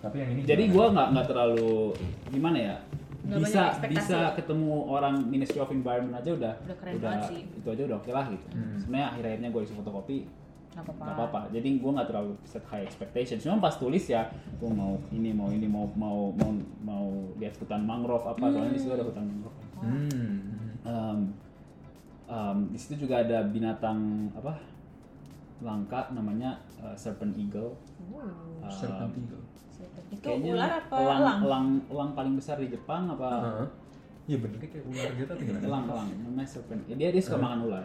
[0.00, 1.94] Tapi yang ini jadi gue nggak nggak terlalu
[2.28, 2.76] gimana ya
[3.20, 7.40] Nggak bisa bisa ketemu orang Ministry of Environment aja udah Udah keren banget sih.
[7.46, 8.76] itu aja udah oke lah gitu Hmm.
[8.76, 10.18] sebenarnya akhir akhirnya gue isi fotokopi
[10.70, 10.86] nggak
[11.18, 11.40] apa-apa.
[11.50, 15.50] jadi gue nggak terlalu set high expectation cuma pas tulis ya gue mau ini mau
[15.50, 17.06] ini mau mau mau mau
[17.36, 20.60] lihat hutan mangrove apa soalnya di situ ada hutan mangrove Hmm.
[20.84, 21.18] Em,
[22.26, 23.96] em, di situ juga ada binatang
[24.36, 24.60] apa
[25.60, 27.72] langka namanya uh, serpent eagle
[28.12, 28.20] Oh.
[28.60, 29.40] Um, Serpent eagle.
[30.12, 31.38] Itu kayaknya ular apa elang, elang?
[31.40, 33.68] elang elang paling besar di Jepang apa Heeh.
[34.28, 35.64] Iya benernya kayak ular gitu atau gimana?
[35.64, 37.84] elang elang namanya serpent dia dia suka makan ular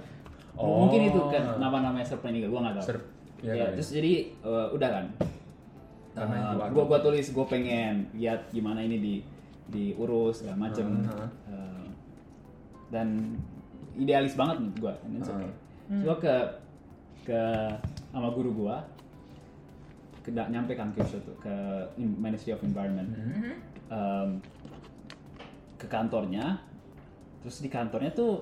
[0.55, 0.87] Oh.
[0.87, 3.09] mungkin itu kan nama namanya serpent eagle gua nggak tahu Serp-
[3.43, 5.05] ya, ya, terus jadi eh, udah kan
[6.15, 9.13] Karena Eh, itu gua tulis gua pengen lihat gimana ini di
[9.67, 11.29] diurus segala macem Heeh.
[11.51, 11.85] Eh,
[12.87, 13.35] dan
[13.99, 14.63] idealis banget
[15.03, 15.51] and it's okay.
[15.91, 16.01] Hmm.
[16.07, 16.35] So, ke
[17.27, 17.41] ke
[18.13, 18.87] sama guru gua
[20.23, 21.53] ke nyampe kan Kyushu tuh ke
[21.99, 23.51] Ministry of Environment Mhm.
[23.93, 24.29] em,
[25.77, 26.57] ke kantornya
[27.45, 28.41] terus di kantornya tuh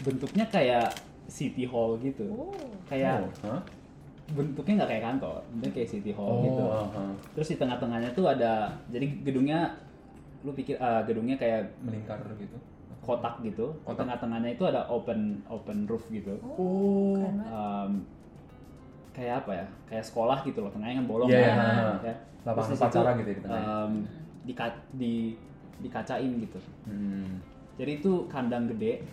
[0.00, 0.88] bentuknya kayak
[1.26, 2.54] city hall gitu Oh.
[2.84, 3.60] kayak Oh, hah?
[4.28, 7.04] bentuknya nggak kayak kantor bentuknya kayak city hall Oh, gitu aha.
[7.32, 8.52] terus di tengah-tengahnya tuh ada
[8.88, 9.70] jadi gedungnya
[10.42, 12.58] lu pikir ah, gedungnya kayak melingkar gitu
[13.00, 14.02] kotak gitu di Kotak.
[14.02, 17.14] tengah-tengahnya itu ada open open roof gitu Oh,
[17.46, 18.02] um,
[19.12, 22.14] kayak apa ya kayak sekolah gitu loh tengahnya kan bolong Iya, kan, iya, ya.
[22.44, 23.64] lapangan Terus di upacara gitu ya di tengahnya.
[23.64, 23.92] um,
[24.44, 25.14] dika- di
[25.76, 27.30] dikacain gitu hmm.
[27.76, 29.06] jadi itu kandang gede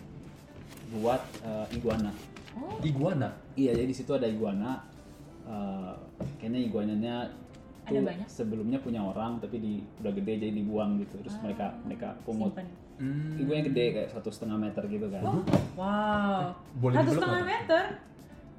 [0.98, 2.10] buat uh, iguana.
[2.54, 3.34] Oh, iguana?
[3.58, 4.82] Iya jadi di situ ada iguana.
[5.44, 5.92] Uh,
[6.40, 7.14] kayaknya iguananya
[7.84, 8.28] Ada banyak?
[8.30, 11.20] sebelumnya punya orang tapi di udah gede jadi dibuang gitu.
[11.20, 12.54] Terus mereka mereka pungut.
[12.94, 13.42] hmm.
[13.42, 15.22] iguanya gede kayak satu setengah meter gitu kan.
[15.26, 15.42] Oh,
[15.74, 16.54] wow.
[16.78, 17.84] Boleh Satu setengah meter.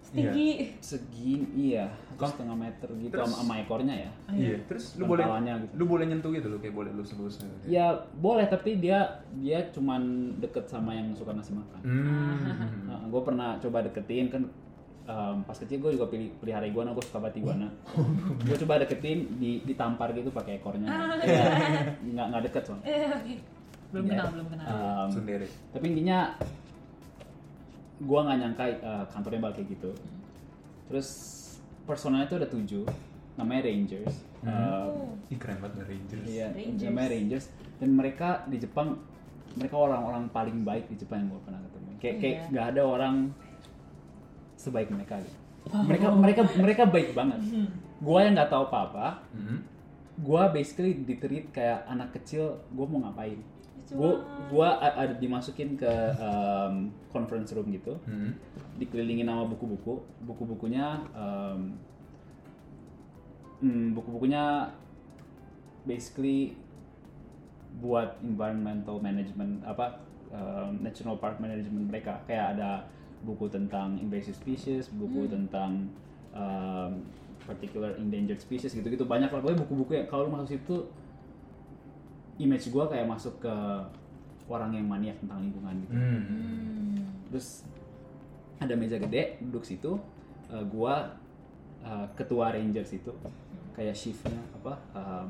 [0.05, 0.49] Setinggi.
[0.79, 5.05] segini iya satu Kok- setengah meter gitu Terus- sama, sama ekornya ya iya terus lu
[5.05, 5.73] boleh gitu.
[5.73, 7.55] lu boleh nyentuh gitu lu kayak boleh lu selus gitu.
[7.65, 9.01] ya boleh tapi dia
[9.33, 10.01] dia cuman
[10.37, 13.09] deket sama yang suka ngasih makan hmm.
[13.09, 14.43] gue pernah coba deketin kan
[15.05, 17.67] em, pas kecil gue juga pilih pelihara iguana gue suka banget iguana
[18.47, 20.87] gue coba deketin di ditampar gitu pakai ekornya
[21.21, 21.45] ya,
[21.99, 23.37] nggak nggak deket soalnya Eh.
[23.85, 24.17] Belum Iya.
[24.17, 24.65] kenal, belum kenal.
[24.67, 26.35] Em, sendiri tapi intinya
[27.97, 29.91] gue nggak nyangka eh, kantornya bakal kayak gitu
[30.85, 31.09] terus
[31.83, 32.83] personalnya itu ada tujuh
[33.35, 34.53] namanya Rangers Hmm.
[34.53, 35.09] Oh.
[35.25, 36.85] Ih, keren banget Rangers Iya, Rangers.
[36.85, 39.01] namanya Rangers dan mereka di Jepang
[39.53, 41.89] mereka orang-orang paling baik di Jepang yang gue pernah ketemu.
[41.97, 43.15] Kayak kayak nggak ada orang
[44.55, 45.37] sebaik mereka gitu.
[45.65, 47.41] Mereka mereka mereka baik banget.
[47.97, 49.65] Gua yang nggak tahu apa-apa, Hmm.
[50.17, 52.61] gua basically diterit kayak anak kecil.
[52.69, 53.41] Gue mau ngapain?
[53.85, 54.11] Lucu Gua
[54.49, 58.33] gua ada dimasukin ke um, conference room gitu, Hmm.
[58.81, 60.01] dikelilingin sama buku-buku.
[60.25, 61.77] Buku-bukunya um,
[63.61, 64.73] hmm, buku-bukunya
[65.85, 66.57] basically
[67.77, 70.01] buat environmental management apa
[70.33, 72.17] um, national park management mereka.
[72.25, 72.89] Kayak ada
[73.25, 75.89] buku tentang invasive species buku tentang
[76.33, 77.05] um,
[77.45, 79.05] particular endangered species gitu-gitu.
[79.05, 79.39] Banyak lah.
[79.41, 80.89] Pokoknya buku-buku yang kalau lu masuk situ
[82.37, 83.55] image gua kayak masuk ke
[84.45, 86.21] orang yang maniak tentang lingkungan gitu Hmm.
[86.21, 86.97] Hmm.
[87.27, 87.63] terus
[88.57, 89.97] ada meja gede duduk situ
[90.47, 91.15] eh, gua
[91.81, 93.11] eh, ketua rangers itu
[93.71, 95.29] kayak shiftnya apa um,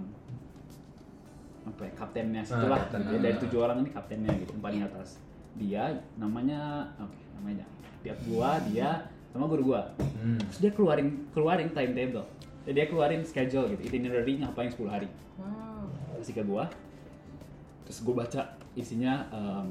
[1.65, 2.99] apa ya, kaptennya situlah kapten.
[3.01, 3.21] gitu ya.
[3.23, 5.09] dari tujuh orang ini kaptennya gitu yang paling atas
[5.55, 5.83] dia
[6.15, 6.61] namanya
[6.99, 7.65] oke namanya
[8.01, 8.89] dia gua dia
[9.29, 9.81] sama guru gua
[10.15, 10.37] Hmm.
[10.41, 12.25] terus dia keluarin keluarin timetable
[12.63, 15.89] jadi dia keluarin schedule gitu itinerary ngapain 10 hari Wow.
[16.15, 16.65] kasih ke gua
[17.85, 19.65] terus gua baca isinya em,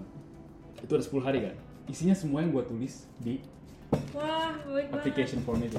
[0.81, 1.55] itu ada 10 hari kan
[1.90, 3.42] isinya semua yang gua tulis di
[4.11, 5.79] Wah, baik application form itu.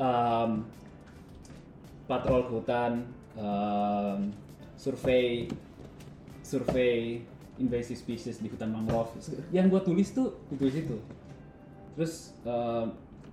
[0.00, 0.64] Em,
[2.08, 3.04] patrol ke hutan
[3.36, 4.32] em,
[4.80, 5.48] survei
[6.40, 7.20] survei
[7.60, 9.12] invasive species di hutan mangrove.
[9.52, 10.96] Yang gua tulis tuh ditulis itu.
[11.96, 12.32] Terus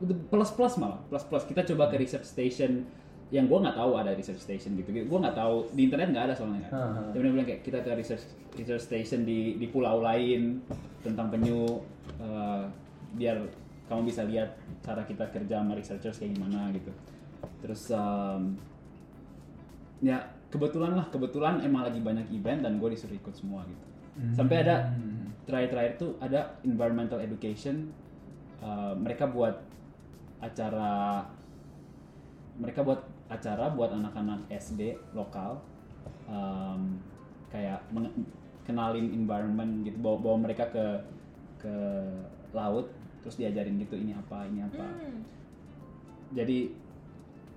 [0.02, 2.90] itu plus plus malah plus plus kita coba ke research station
[3.32, 4.92] yang gua nggak tahu ada research station gitu.
[5.08, 6.68] Gua nggak tahu di internet nggak ada soalnya.
[6.68, 8.28] Kan dia bilang kayak kita ke research
[8.60, 10.60] research station di di pulau lain
[11.00, 11.80] tentang penyu
[12.20, 12.64] eh,
[13.16, 13.40] biar
[13.88, 16.92] kamu bisa lihat cara kita kerja sama researchers kayak gimana gitu.
[17.64, 18.56] Terus em,
[20.04, 20.20] ya
[20.52, 23.86] kebetulan lah kebetulan emang lagi banyak event dan gue disuruh ikut semua gitu.
[24.36, 24.92] Sampai ada
[25.48, 27.92] terakhir-terakhir tuh ada environmental education
[28.60, 29.56] eh, mereka buat
[30.44, 31.24] acara
[32.60, 35.64] mereka buat acara buat anak-anak SD lokal
[36.28, 37.00] em,
[37.48, 37.80] kayak
[38.68, 40.86] kenalin environment gitu bawa, bawa mereka ke
[41.58, 41.76] ke
[42.52, 42.92] laut
[43.24, 45.24] terus diajarin gitu ini apa ini apa Hmm.
[46.32, 46.74] jadi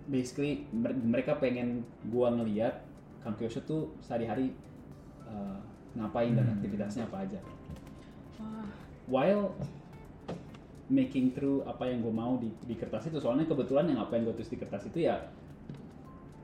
[0.07, 2.85] basically mer- mereka pengen gua ngeliat
[3.25, 4.53] Kang Kyosho tuh sehari-hari
[5.25, 5.57] uh,
[5.97, 6.55] ngapain dan Hmm.
[6.61, 7.41] aktivitasnya apa aja
[8.37, 8.69] Wah.
[9.09, 9.57] while
[10.85, 14.29] making through apa yang gue mau di, di kertas itu soalnya kebetulan yang apa yang
[14.29, 15.17] gue tulis di kertas itu ya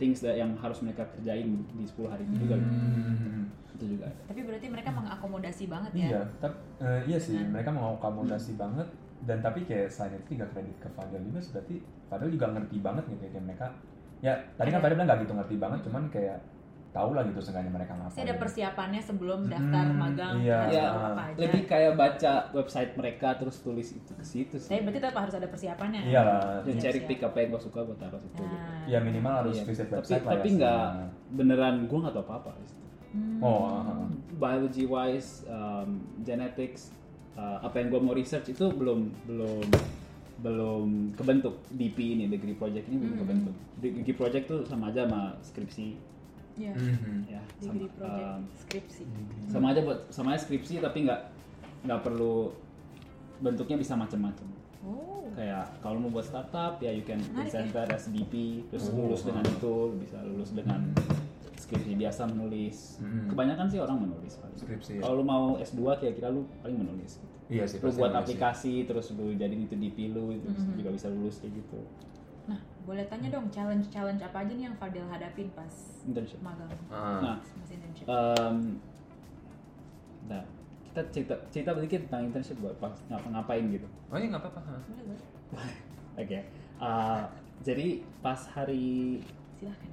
[0.01, 2.73] things that yang harus mereka kerjain di 10 hari itu juga gitu.
[2.73, 3.45] Hmm.
[3.71, 6.07] itu juga ada Tapi berarti mereka mengakomodasi banget ya.
[6.07, 8.89] Iya, tapi eh, iya sih, Dengan- mereka mengakomodasi banget
[9.21, 11.75] dan tapi kayak selain itu juga kredit ke Fadel juga berarti
[12.09, 13.67] Fadel juga ngerti banget gitu ya kayak mereka
[14.21, 14.81] ya tadi kan.
[14.81, 16.39] Fadel bilang nggak gitu ngerti banget cuman kayak
[16.91, 20.59] tahu lah gitu seenggaknya mereka ngapain Pasti ada persiapannya sebelum daftar Hmm, magang iya.
[20.67, 21.39] ya apa aja.
[21.39, 25.35] lebih kayak baca website mereka terus tulis itu ke situ sih Tapi berarti tetap harus
[25.35, 26.01] ada persiapannya.
[26.05, 27.09] iya lah dan Iya, cherry siap.
[27.09, 28.43] pick apa yang gue suka gue taruh situ gitu.
[28.45, 28.85] Nah.
[28.85, 31.09] ya minimal harus Iya, visit tapi website lah tapi ya nggak sebenarnya.
[31.33, 32.53] beneran gue nggak tahu apa apa
[33.11, 33.39] Hmm.
[33.41, 34.07] oh ah, ah.
[34.37, 36.95] biology wise um, genetics
[37.35, 39.67] uh, apa yang gue mau research itu belum belum
[40.41, 43.21] belum kebentuk DP ini degree project ini belum Hmm.
[43.21, 45.99] kebentuk degree project tuh sama aja sama skripsi
[46.61, 46.73] Iya.
[46.73, 47.19] Mhm.
[47.27, 49.03] ya Degree sama, project um, skripsi.
[49.49, 51.21] sama aja buat sama aja skripsi tapi nggak
[51.83, 52.53] nggak perlu
[53.39, 54.47] bentuknya bisa macam-macam
[54.81, 55.29] Oh.
[55.31, 58.97] kayak kalau mau buat startup ya you can Menarik present that as DP terus Oh.
[58.99, 60.81] lulus dengan itu bisa lulus dengan
[61.55, 63.29] skripsi biasa menulis Mm-mm.
[63.29, 64.57] kebanyakan sih orang menulis paling.
[64.57, 65.01] Skripsi, ya.
[65.03, 67.37] kalau lu mau S2 kira-kira lu paling menulis gitu.
[67.51, 67.77] Iya sih.
[67.79, 68.21] lu buat sih.
[68.21, 71.81] aplikasi terus lu jadiin itu DP lu itu juga bisa lulus kayak gitu
[72.47, 75.71] Nah, boleh tanya dong challenge-challenge apa aja nih yang Fadel hadapin pas
[76.03, 77.21] internship magang Ah.
[77.21, 78.05] nah internship?
[78.05, 78.57] em,
[80.25, 80.43] nah
[80.83, 84.61] kita cerita cerita sedikit tentang internship buat pas ngapa ngapain gitu Oh iya nggak apa-apa.
[84.61, 84.75] ha.
[84.83, 85.23] Boleh, boleh.
[86.21, 86.39] oke
[86.81, 87.23] Eh,
[87.61, 87.87] jadi
[88.19, 89.21] pas hari
[89.55, 89.93] Silahkan.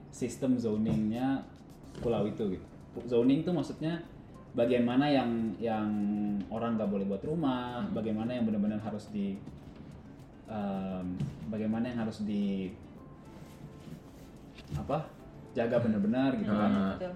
[0.08, 1.42] sistem zoningnya
[1.98, 2.66] pulau itu gitu.
[3.04, 3.98] Zoning itu maksudnya
[4.54, 5.88] bagian mana yang yang
[6.48, 9.36] orang nggak boleh buat rumah, bagaimana yang benar-benar harus di
[10.48, 11.06] em,
[11.48, 12.72] bagaimana yang harus di
[14.74, 15.04] apa
[15.52, 16.70] jaga benar-benar gitu kan.
[16.72, 16.92] Ah.
[16.96, 17.12] Betul.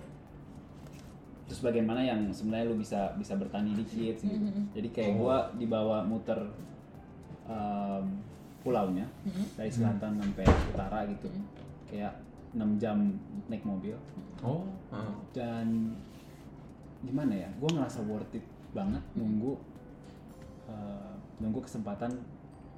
[1.49, 4.37] Terus bagaimana yang sebenarnya lu bisa bisa bertani dikit gitu.
[4.73, 5.29] Jadi kayak Oh.
[5.29, 6.39] gua dibawa muter
[7.49, 8.05] em,
[8.63, 9.05] pulaunya
[9.59, 11.29] dari selatan sampai utara gitu.
[11.91, 12.15] Kayak
[12.53, 12.97] 6 jam
[13.49, 13.97] naik mobil
[14.45, 14.65] Oh.
[14.93, 15.09] ah.
[15.33, 15.93] dan
[17.03, 17.49] gimana ya?
[17.57, 19.59] Gua ngerasa worth it banget nunggu
[20.65, 22.11] eh, nunggu kesempatan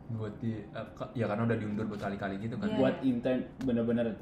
[0.07, 0.61] Buat di
[0.93, 2.67] ka- ya karena udah diundur berkali-kali gitu kan.
[2.67, 2.77] Iya.
[2.77, 4.13] buat intern bener-bener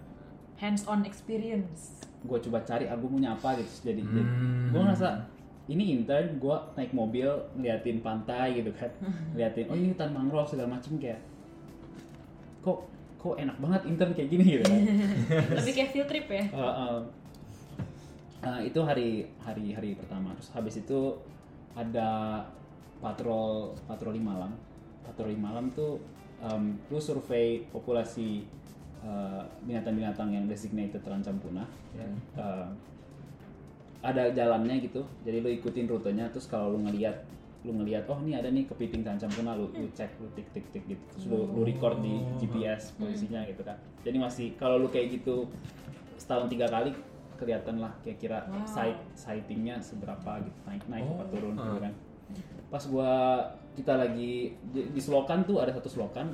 [0.54, 2.06] Hands-on experience.
[2.22, 4.70] gue coba cari aku punya apa gitu jadi, Hmm.
[4.70, 5.26] gue ngerasa
[5.64, 8.86] ini intern gue naik mobil ngeliatin pantai gitu kan
[9.34, 11.18] ngeliatin oh ini hutan mangrove segala macem kayak
[12.60, 12.78] kok
[13.16, 14.80] kok enak banget intern kayak gini gitu kan
[15.58, 16.44] Lebih kayak field trip ya.
[16.48, 16.96] Uh, uh,
[18.42, 20.34] uh, itu hari hari hari pertama.
[20.36, 21.16] Terus habis itu
[21.78, 22.42] ada
[22.98, 24.52] patrol patroli malam.
[25.02, 25.98] Patroli malam tuh
[26.42, 28.46] um, lu survei populasi
[29.02, 31.66] uh, binatang-binatang yang designated terancam punah.
[31.94, 32.06] Ya.
[32.38, 32.68] Uh,
[34.02, 35.06] ada jalannya gitu.
[35.22, 37.22] Jadi lu ikutin rutenya terus kalau lu ngelihat
[37.62, 40.66] lu ngelihat oh ini ada nih kepiting terancam punah lu, lu cek lu tik tik
[40.74, 41.04] tik gitu.
[41.14, 43.78] Terus lu, lu record di GPS posisinya gitu kan.
[44.02, 45.46] Jadi masih kalau lu kayak gitu
[46.18, 46.90] setahun tiga kali
[47.36, 48.64] kelihatan lah kira-kira Wow.
[48.64, 51.82] sight sightingnya seberapa gitu naik naik Oh, apa turun gitu ah.
[51.82, 51.92] kan.
[52.68, 53.10] Pas gua
[53.72, 56.32] kita lagi di, di selokan tuh ada satu selokan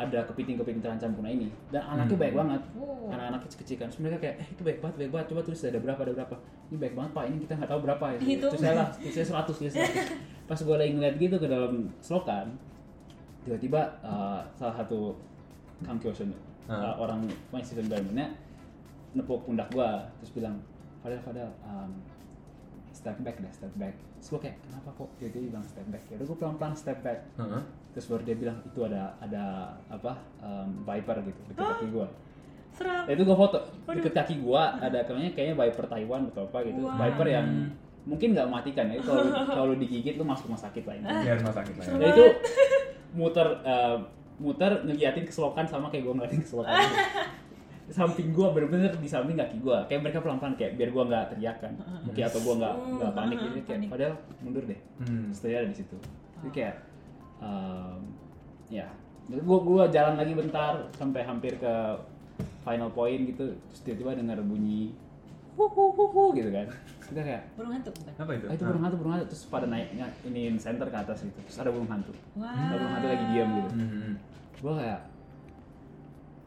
[0.00, 1.52] ada kepiting-kepiting terancam punah ini.
[1.68, 2.22] Dan anaknya Hmm.
[2.24, 2.62] baik banget.
[2.74, 3.12] Oh.
[3.12, 3.88] anak-anak kecil-kecil kan.
[4.00, 5.26] Mereka kayak eh itu baik banget baik banget.
[5.34, 6.36] Coba tulis ada berapa ada berapa.
[6.72, 7.24] Ini baik banget pak.
[7.28, 8.04] Ini kita nggak tahu berapa.
[8.16, 8.88] Ya terus saya lah.
[8.96, 9.76] Terus saya seratus 100
[10.48, 12.50] pas gue lagi ngeliat gitu ke dalam selokan
[13.46, 15.14] tiba-tiba uh, salah satu
[15.80, 16.34] Kang Kyosun
[16.66, 18.34] uh, orang mahasiswa environmentnya
[19.16, 20.62] nepuk pundak gua terus bilang
[21.00, 21.90] Fadel Fadel um,
[22.92, 23.94] step back deh step back.
[24.20, 25.08] Terus gue kayak kenapa kok?
[25.16, 26.02] Dia dia bilang step back.
[26.10, 27.20] Ya udah gue pelan-pelan step back.
[27.38, 27.62] Heeh.
[27.90, 31.86] terus baru dia bilang itu ada ada apa um, viper gitu deket kaki.
[31.90, 33.58] Ya, itu gue foto
[33.90, 36.86] deket kaki gua ada kayaknya kayaknya viper Taiwan atau apa gitu.
[36.86, 36.94] Wow.
[37.00, 37.46] viper yang
[38.06, 39.24] mungkin nggak matikan ya kalau
[39.58, 41.92] kalau digigit lu masuk rumah sakit lah ini Biar rumah sakit lah ya.
[42.00, 42.24] dan itu
[43.12, 43.96] muter eh,
[44.40, 46.72] muter ngeliatin ke selokan sama kayak gue ngeliatin ke selokan
[47.90, 49.82] samping gua bener-bener di samping kaki gua.
[49.90, 51.72] Kayak mereka pelan-pelan kayak biar gua nggak teriak kan
[52.06, 53.88] mungkin atau gua nggak nggak panik jadi kayak Panik.
[53.90, 54.80] padahal mundur deh.
[55.02, 55.28] Hmm.
[55.34, 55.96] setelah ada di situ.
[56.40, 56.76] Jadi kayak
[57.42, 58.00] um,
[58.70, 58.86] ya.
[59.30, 61.74] Jadi gua gua jalan lagi bentar sampai hampir ke
[62.62, 63.52] final point gitu.
[63.70, 64.94] Terus tiba-tiba dengar bunyi
[65.58, 66.66] hu hu hu hu gitu kan.
[67.10, 68.12] Kita kayak Burung hantu bukan?
[68.22, 68.46] Apa itu?
[68.46, 69.26] ah, itu burung hantu burung hantu.
[69.34, 69.90] Terus pada naik
[70.30, 71.38] ini center ke atas gitu.
[71.42, 72.14] Terus ada burung hantu.
[72.38, 72.54] Wah.
[72.54, 73.70] ada burung hantu lagi diam gitu.
[73.74, 74.14] Hmm.
[74.60, 75.00] gue kayak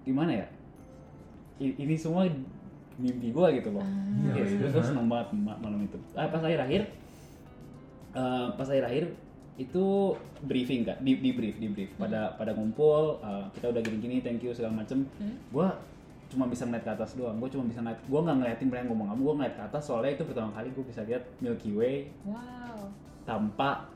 [0.05, 0.47] gimana ya
[1.57, 2.25] ini semua
[2.93, 3.81] mimpi gue gitu loh.
[3.81, 4.69] Iya, Yes, iya.
[4.69, 5.97] gue seneng banget ma- malam itu.
[6.13, 6.81] Ah, pas akhir akhir
[8.13, 9.05] eh, pas akhir akhir
[9.53, 9.85] itu
[10.41, 11.93] briefing kan di, di brief di brief.
[11.95, 15.05] Pada pada ngumpul eh, kita udah gini gini thank you segala macem.
[15.17, 15.37] Hmm.
[15.49, 15.67] gue
[16.29, 17.37] cuma bisa ngeliat ke atas doang.
[17.37, 19.19] Gue cuma bisa ngeliat gue nggak ngeliatin mereka ngomong apa.
[19.19, 22.89] Gue ngeliat ke atas soalnya itu pertama kali gue bisa lihat Milky Way Wow.
[23.23, 23.89] tanpa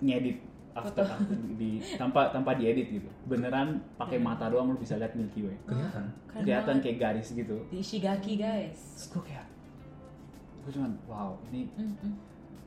[0.00, 0.40] ngedit
[0.72, 1.04] after
[1.54, 6.04] di tanpa tanpa diedit gitu beneran pakai mata doang lu bisa lihat Milky Way Kelihatan.
[6.24, 6.82] Keren kelihatan banget.
[6.82, 8.80] kayak garis gitu di Ishigaki guys.
[8.96, 9.46] terus gue kayak
[10.58, 12.14] gue cuman wow ini Mm, mm.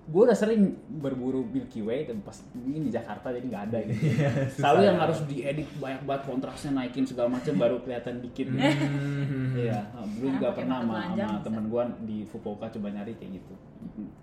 [0.05, 4.05] gue udah sering berburu Milky Way dan pas ini di Jakarta jadi nggak ada gitu
[4.05, 8.53] Iya, selalu yang harus diedit banyak banget kontrasnya naikin segala macam baru kelihatan dikit gitu.
[8.53, 9.57] Hmm.
[9.57, 13.53] Iya, nah, Sekarang juga pernah sama, sama temen gue di Fukuoka coba nyari kayak gitu.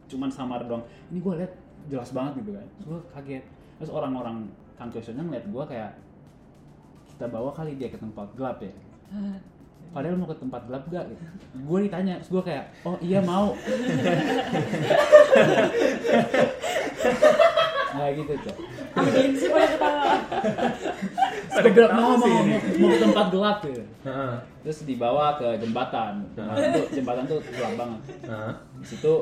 [0.06, 0.86] Cuman samar doang.
[1.10, 1.52] Ini gue liat
[1.90, 2.66] jelas banget gitu kan.
[2.78, 3.44] Gue kaget.
[3.80, 5.92] Terus orang-orang Kang Kyosunnya ngeliat gue kayak
[7.14, 8.72] kita bawa kali dia ke tempat gelap ya.
[9.94, 11.22] Padahal mau ke tempat gelap gak gitu.
[11.68, 13.52] Gue ditanya, terus gue kayak, oh iya mau.
[17.92, 18.56] Nah gitu cok.
[18.96, 20.04] Audiensnya pada ketawa.
[21.52, 23.84] Gue bilang, mau, mau, mau, mau ke tempat gelap gitu.
[24.08, 24.34] Heeh.
[24.64, 26.24] Terus dibawa ke jembatan.
[26.32, 28.00] Jembatan tuh, jembatan tuh gelap banget.
[28.24, 28.52] Heeh.
[28.80, 29.12] di situ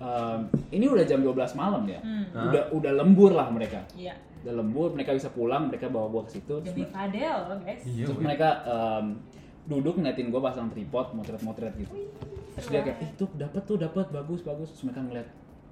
[0.00, 2.00] um, ini udah jam 12 malam ya?
[2.02, 2.24] Hmm.
[2.50, 3.82] Udah udah lembur lah mereka.
[3.94, 4.14] Iya.
[4.44, 6.60] udah lembur mereka bisa pulang mereka bawa gua ke situ.
[6.60, 7.80] Terus, Demi Fadel, guys.
[7.88, 8.04] Iya.
[8.04, 9.16] terus mereka um,
[9.64, 12.12] duduk ngeliatin gua pasang tripod motret-motret gitu.
[12.52, 14.68] Terus dia kayak itu dapat tuh dapat bagus bagus.
[14.76, 15.28] Terus mereka ngeliat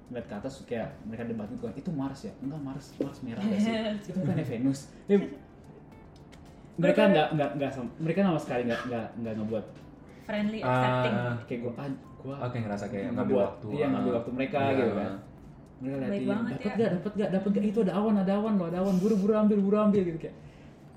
[0.09, 2.33] ngeliat ke atas kayak mereka debat gitu itu Mars ya?
[2.41, 3.73] Enggak Mars Mars merah gak sih?
[4.09, 4.79] Itu bukan Venus.
[6.73, 9.65] Mereka nggak nggak nggak mereka sama sekali nggak nggak nggak ngebuat
[10.23, 11.15] Friendly, Ah, accepting.
[11.45, 13.67] kayak gua ah, gua Oke ngerasa kayak ngebuat- ngambil waktu.
[13.73, 14.71] iya ngambil waktu mereka Iya.
[14.73, 15.13] gitu kan
[15.83, 16.73] mereka banget dapat ya.
[16.73, 19.33] gak dapat gak dapat gak itu ada awan ada awan loh ada awan buru buru
[19.33, 20.35] ambil buru ambil gitu kayak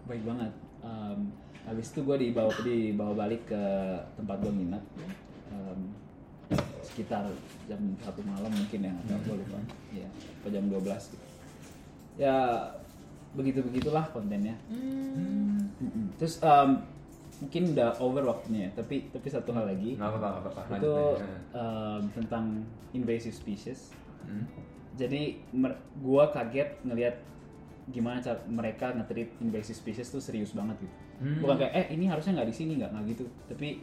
[0.05, 1.19] baik banget Em,
[1.65, 3.63] habis itu gue dibawa dibawa balik ke
[4.15, 4.83] tempat gue minat
[5.49, 5.81] Em,
[6.81, 7.27] sekitar
[7.67, 9.59] jam satu malam mungkin ya atau gue lupa
[9.91, 10.07] ya
[10.39, 11.27] atau jam 12 gitu
[12.17, 12.37] ya
[13.35, 15.67] begitu begitulah kontennya Hmm.
[15.77, 16.15] Mm-mm.
[16.15, 16.79] terus em,
[17.37, 18.71] mungkin udah over waktunya ya.
[18.81, 19.97] Tapi tapi satu hal lagi.
[19.97, 20.75] Nggak apa-apa, apa-apa.
[20.81, 20.95] itu
[21.53, 22.45] em, tentang
[22.97, 23.93] invasive species.
[24.27, 24.43] Hmm.
[24.99, 25.39] jadi
[26.03, 27.15] gua kaget ngelihat
[27.95, 30.97] gimana cara mereka nge-treat invasive species tuh serius banget gitu.
[31.23, 31.39] Hmm.
[31.41, 33.25] bukan kayak eh ini harusnya nggak di sini nggak nggak gitu.
[33.47, 33.79] Tapi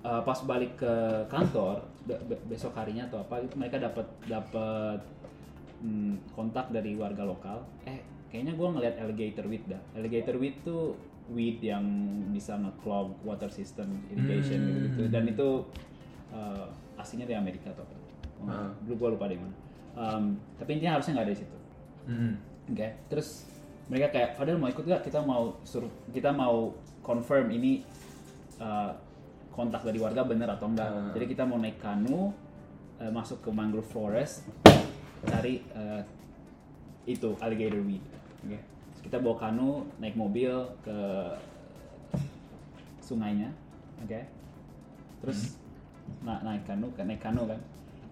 [0.00, 0.94] uh, pas balik ke
[1.28, 5.00] kantor be- be- besok harinya atau apa itu mereka dapat dapat
[5.84, 7.60] hmm, kontak dari warga lokal.
[7.84, 8.00] Eh
[8.32, 9.82] kayaknya gua ngelihat alligator weed dah.
[9.92, 10.96] Alligator weed tuh
[11.28, 11.82] weed yang
[12.30, 14.70] bisa nge-clog water system irrigation Hmm.
[14.70, 15.48] gitu, gitu dan itu
[16.30, 17.94] uh, aslinya dari Amerika atau apa
[18.46, 18.68] Ah.
[18.84, 19.56] dulu gua lupa di mana
[19.96, 21.56] Um, tapi intinya harusnya nggak ada di situ
[22.06, 22.32] Hmm.
[22.68, 23.48] Oke, terus
[23.86, 25.02] mereka kayak, padahal mau ikut gak?
[25.02, 27.82] Kita mau suruh, kita mau confirm ini
[28.58, 28.90] uh,
[29.50, 30.90] kontak dari warga bener atau enggak.
[30.90, 31.10] Hmm.
[31.14, 32.30] Jadi kita mau naik kanu,
[32.98, 34.46] uh, masuk ke mangrove forest,
[35.24, 36.02] cari uh,
[37.06, 38.02] itu alligator weed.
[38.44, 38.75] Oke, Terus
[39.06, 40.50] kita bawa kanu, naik mobil
[40.82, 40.98] ke
[42.98, 43.54] sungainya,
[44.02, 44.20] oke.
[45.22, 45.58] Terus
[46.22, 47.60] na- naik kanu, naik kanu kan?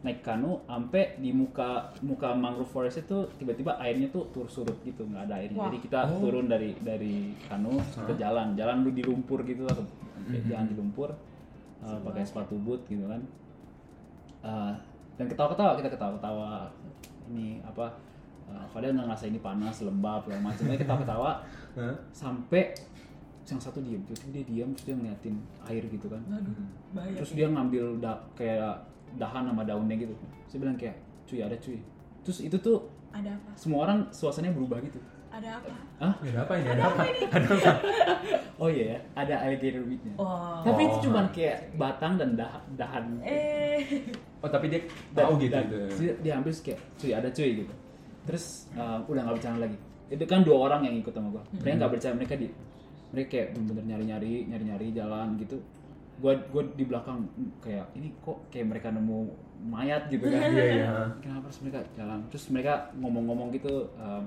[0.05, 5.03] Naik kanu sampai di muka muka mangrove forest itu tiba-tiba airnya tuh tur surut gitu
[5.03, 5.59] nggak ada airnya.
[5.59, 5.67] Wah.
[5.73, 6.21] jadi kita Oh.
[6.21, 8.53] turun dari dari kanu ke jalan.
[8.55, 9.83] Jalan lu di lumpur gitu atau
[10.29, 11.09] kayak jalan di lumpur
[11.81, 13.25] uh, pakai sepatu boot gitu kan.
[14.45, 14.77] Uh,
[15.17, 16.69] dan ketawa-ketawa kita ketawa-ketawa
[17.33, 17.97] ini apa
[18.47, 21.31] uh, padahal nggak ngerasa ini panas lembab segala macam ketawa-ketawa
[21.79, 21.95] Hah?
[22.11, 22.75] sampai
[23.45, 26.55] yang satu diem terus dia diam terus dia ngeliatin air gitu kan Aduh,
[26.91, 27.13] bahaya.
[27.15, 28.73] terus dia ngambil da kayak
[29.15, 30.15] dahan sama daunnya gitu
[30.47, 31.77] saya bilang kayak cuy ada cuy
[32.21, 33.51] terus itu tuh Ada apa?
[33.55, 34.97] semua orang suasananya berubah gitu
[35.29, 35.71] Ada apa?
[35.99, 36.69] ah Ada apa ini?
[36.69, 37.03] Ada apa?
[38.63, 40.63] oh iya ya ada alligator weednya Oh.
[40.63, 41.03] tapi itu Oh.
[41.05, 44.09] cuman kayak batang dan dah dahan Eh.
[44.41, 44.81] Oh tapi dia
[45.13, 45.53] dan, tahu gitu.
[45.53, 45.77] dan gitu.
[46.01, 47.75] dia, dia ambil kayak cuy ada cuy gitu
[48.25, 49.77] terus uh, udah nggak bercanda lagi.
[50.09, 51.43] Itu kan dua orang yang ikut sama gua.
[51.53, 52.47] Mereka nggak percaya mereka di
[53.15, 55.57] mereka kayak bener-bener nyari-nyari nyari-nyari jalan gitu.
[56.19, 59.19] Gua gua di belakang "Hmm, kayak ini kok kayak mereka nemu
[59.65, 60.41] mayat gitu kan?
[60.53, 60.91] Iya iya.
[61.21, 62.19] kenapa harus mereka jalan?
[62.29, 64.25] Terus mereka ngomong-ngomong gitu um,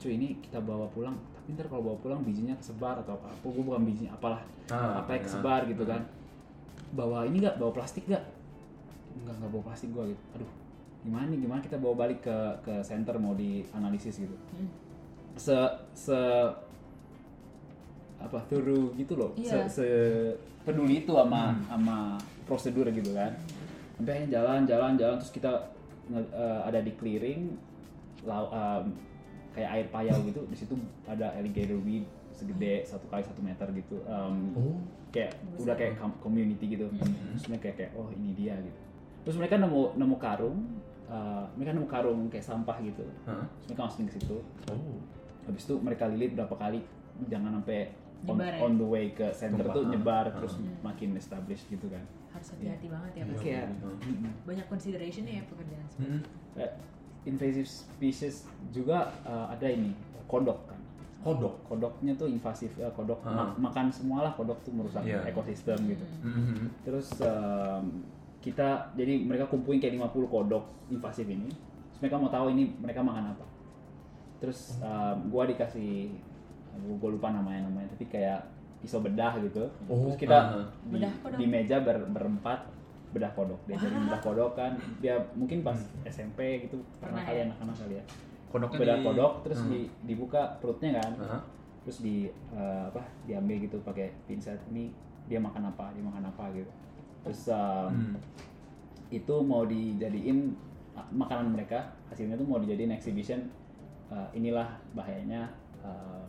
[0.00, 1.16] cuy ini kita bawa pulang.
[1.36, 4.40] Tapi ntar kalau bawa pulang bijinya kesebar atau apa apa gue bukan bijinya apalah
[4.72, 5.26] Ah, apa yang iya.
[5.28, 6.02] kesebar gitu kan.
[6.90, 7.56] Bawa ini nggak?
[7.60, 8.24] Bawa plastik nggak?
[9.22, 10.22] Nggak nggak bawa plastik gua gitu.
[10.34, 10.50] Aduh
[11.00, 14.36] gimana nih gimana kita bawa balik ke ke center mau dianalisis gitu.
[14.52, 14.68] Hmm.
[15.34, 15.56] se
[15.94, 16.18] se
[18.20, 19.32] apa thorough gitu loh.
[19.34, 19.64] Iya.
[19.66, 19.86] se, se
[20.60, 21.96] peduli itu sama sama
[22.44, 23.32] prosedur gitu kan.
[23.96, 25.48] Sampai jalan jalan jalan terus kita
[26.12, 27.48] eh, ada di clearing
[28.22, 28.92] lau- em,
[29.50, 30.44] kayak air payau gitu.
[30.46, 33.96] Di situ ada alligator weed segede satu kali satu meter gitu.
[34.04, 34.76] Em, Oh.
[35.10, 36.92] kayak udah kayak com- community gitu.
[36.92, 38.80] Terus mereka kayak, kayak oh ini dia gitu.
[39.24, 40.58] Terus mereka nemu nemu karung
[41.10, 43.42] eh, mereka nemu karung kayak sampah gitu Hah?
[43.42, 44.98] terus mereka masukin ke situ Oh.
[45.44, 46.80] habis itu mereka lilit berapa kali
[47.26, 47.90] jangan sampai
[48.22, 48.60] on, Nyebar ya?
[48.60, 49.74] on the way ke center Tumpah.
[49.74, 50.32] tuh nyebar Ah.
[50.32, 53.36] terus makin established gitu kan Harus hati-hati banget ya, Iya.
[53.36, 53.94] Kayak betul.
[54.06, 54.32] mm-mm.
[54.46, 55.86] Banyak consideration ya pekerjaan.
[55.98, 56.20] Hmm.
[56.54, 56.72] Kayak
[57.24, 58.34] invasive species
[58.70, 59.90] juga eh, ada ini
[60.24, 60.78] kodok kan
[61.20, 61.58] Kodok.
[61.66, 63.50] kodoknya tuh invasif eh, kodok Ah.
[63.50, 65.26] ma- makan semua lah kodok tuh merusak Iya.
[65.26, 66.70] ekosistem gitu Hmm.
[66.80, 67.84] terus em,
[68.40, 71.48] kita jadi mereka kumpulin kayak 50 kodok invasif ini.
[71.86, 73.44] Terus mereka mau tahu ini mereka makan apa.
[74.38, 76.08] Terus em, gua dikasih
[76.96, 78.40] gua lupa namanya namanya tapi kayak
[78.80, 79.68] pisau bedah gitu.
[79.84, 80.64] Oh, terus kita ah.
[80.82, 81.36] di, Bedah kodok.
[81.36, 82.64] di meja ber- berempat
[83.10, 83.60] bedah kodok.
[83.66, 84.72] Dia jadi bedah kodok kan.
[84.98, 87.44] Dia mungkin pas SMP gitu pernah kali ya?
[87.46, 88.04] anak-anak kali ya
[88.48, 89.68] Kodoknya bedah di- kodok terus Hmm.
[89.68, 91.12] di, dibuka perutnya kan.
[91.20, 91.42] Hah?
[91.80, 94.92] terus di eh, apa diambil gitu pakai pinset ini
[95.24, 96.68] dia makan apa dia makan apa gitu
[97.22, 98.14] terus um, Hmm.
[99.10, 100.54] itu mau dijadiin
[100.92, 103.50] uh, makanan mereka hasilnya tuh mau dijadiin exhibition
[104.06, 105.50] uh, inilah bahayanya
[105.80, 106.22] uh,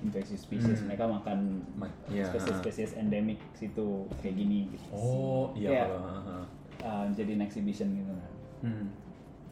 [0.00, 0.86] invasive species Hmm.
[0.86, 1.38] mereka makan
[1.74, 6.00] Ma- iya, spesies-spesies endemik situ kayak gini gitu Oh iya Kayak- kalau.
[6.02, 6.44] ah, ah.
[6.84, 8.86] Uh, jadiin exhibition gitu kan Hmm.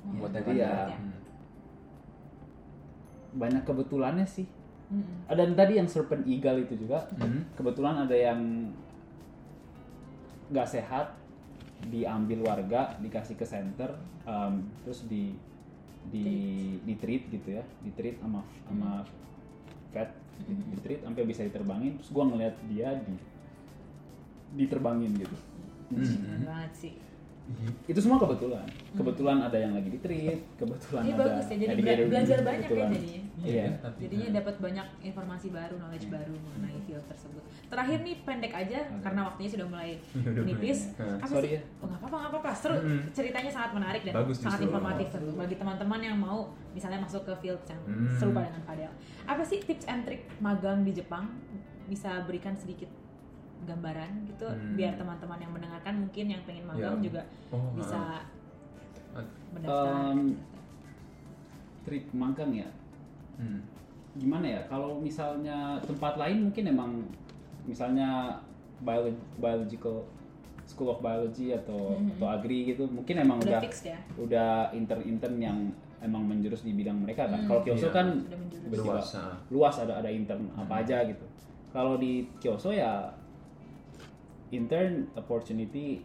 [0.02, 0.18] Hmm.
[0.18, 0.94] Buat Jadi ya- ya.
[0.94, 1.14] Hmm.
[3.32, 4.44] banyak kebetulannya sih
[4.92, 5.24] Mm-mm.
[5.24, 7.48] ada tadi yang serpent eagle itu juga Hmm.
[7.54, 8.68] kebetulan ada yang
[10.53, 11.16] nggak sehat
[11.88, 13.98] diambil warga dikasih ke center
[14.28, 15.34] um, terus di
[16.12, 16.28] di
[16.84, 19.03] di treat gitu ya di treat sama sama
[19.90, 20.11] vet
[20.46, 23.16] di, di treat sampai bisa diterbangin terus gua ngeliat dia di
[24.53, 25.36] diterbangin gitu
[25.92, 26.48] Hmm.
[26.48, 26.92] Banget sih.
[27.84, 31.74] Itu semua kebetulan kebetulan ada yang lagi di treat kebetulan Ini ada bagus ya, jadi
[31.76, 32.90] bela- belajar banyak ya kebetulan.
[32.93, 33.20] jadinya.
[33.43, 37.43] iya tapi- Jadinya dapat banyak informasi baru, knowledge baru mengenai field tersebut.
[37.66, 40.78] Terakhir nih pendek aja karena waktunya sudah mulai Udah nipis.
[40.95, 41.18] mulai.
[41.18, 41.53] Apa Sorry sih?
[41.53, 41.61] ya.
[41.76, 42.51] Oh, nggak apa-apa, nggak apa-apa.
[42.55, 42.76] Seru.
[42.76, 43.01] Mm-mm.
[43.11, 46.38] Ceritanya sangat menarik dan Bagus sangat informatif tentu bagi teman-teman yang mau
[46.70, 48.14] misalnya masuk ke field yang Hmm.
[48.14, 48.93] serupa dengan Fadel.
[49.24, 51.26] Apa sih tips and trick magang di Jepang?
[51.84, 52.88] Bisa berikan sedikit
[53.62, 54.74] gambaran gitu Hmm.
[54.74, 57.04] biar teman-teman yang mendengarkan mungkin yang pengen magang Ya.
[57.04, 58.20] juga Oh, bisa
[59.12, 59.24] ah.
[59.52, 60.12] mendaftar.
[60.12, 60.20] Um,
[61.82, 62.68] trik magang ya
[63.36, 63.60] Hmm.
[64.14, 66.90] gimana ya kalau misalnya tempat lain mungkin emang
[67.64, 68.38] misalnya
[68.80, 70.04] biolo- biological
[70.62, 72.16] school of biology atau Mhm.
[72.16, 73.98] atau agri gitu mungkin emang udah udah fix ya.
[74.16, 75.58] udah intern intern yang
[75.98, 77.48] emang menjurus di bidang mereka kan Hmm.
[77.48, 77.94] kalau Kyoso Iya.
[77.94, 78.06] kan.
[78.72, 79.08] Luas.
[79.50, 80.62] luas ada ada intern Hmm.
[80.62, 81.24] apa aja gitu
[81.68, 83.04] kalau di Kyoso ya
[84.53, 86.05] intern opportunity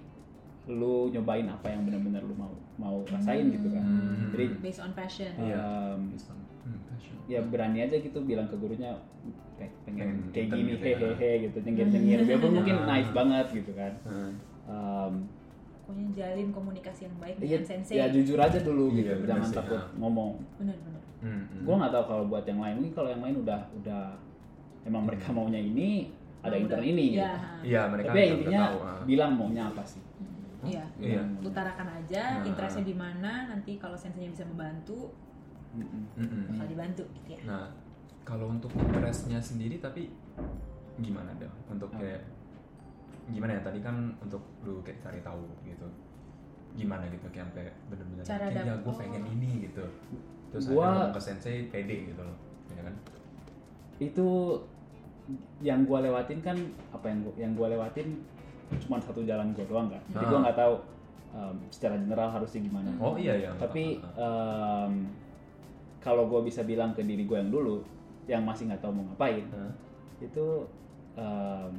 [0.66, 4.32] lu nyobain apa yang benar-benar lu mau mau rasain gitu kan Hmm.
[4.32, 5.32] jadi Based on passion.
[5.38, 5.60] Iya.
[5.95, 6.12] um,
[6.60, 7.16] Hmm, passion.
[7.26, 8.91] ya berani aja gitu bilang ke gurunya
[9.56, 12.86] "Pe- pengen Pengen kayak gini gitu ya." hehehe gitu nyengir nyengir biarpun mungkin Ah.
[12.86, 14.32] naif banget gitu kan Hmm.
[14.66, 15.14] um,
[15.80, 17.95] Pokoknya jalin komunikasi yang baik iya, dengan sensei.
[17.95, 19.88] ya jujur aja dulu Iya, gitu bener jangan sih, takut ya.
[19.98, 21.02] ngomong Benar-benar.
[21.18, 21.62] Hmm, hmm.
[21.64, 24.04] gua nggak tahu kalau buat yang lain mungkin kalau yang lain udah udah
[24.84, 26.12] emang mereka maunya ini
[26.44, 27.32] ada Oh, intern ini Iya.
[27.34, 27.38] gitu.
[27.68, 29.00] Iya, mereka tapi ya intinya tahu, ah.
[29.04, 30.04] bilang maunya apa sih
[30.66, 30.84] Iya.
[30.98, 31.22] Iya.
[31.46, 32.46] Utarakan aja Nah.
[32.50, 35.14] interestnya di mana, nanti kalau senseinya bisa membantu.
[35.78, 36.58] Hmm, hmm.
[36.58, 37.40] bakal dibantu gitu ya.
[37.46, 37.70] Nah,
[38.26, 40.10] kalau untuk interestnya sendiri tapi
[40.98, 41.54] gimana dong?
[41.70, 42.26] Untuk kayak
[43.30, 45.86] gimana ya tadi kan untuk lu kayak cari tahu gitu.
[46.74, 48.98] Gimana gitu kayak sampai bener-bener "Oke, ya gue oh.
[48.98, 49.86] pengen ini gitu.
[50.50, 52.38] Terus Gua- akhirnya ke sensei pede gitu loh.
[52.74, 52.96] Ya kan?
[53.98, 54.30] itu
[55.59, 56.55] yang gua lewatin kan
[56.89, 58.07] apa yang gua, yang gua lewatin
[58.80, 60.30] cuma satu jalan gua doang kan jadi Ah.
[60.30, 60.73] gua nggak tahu
[61.30, 63.51] um, secara general harusnya gimana Oh iya ya.
[63.55, 64.93] tapi Ah, ah, um,
[65.97, 67.84] kalau gue bisa bilang ke diri gue yang dulu
[68.25, 69.67] yang masih nggak tahu mau ngapain ah.
[70.19, 70.63] itu
[71.15, 71.71] um,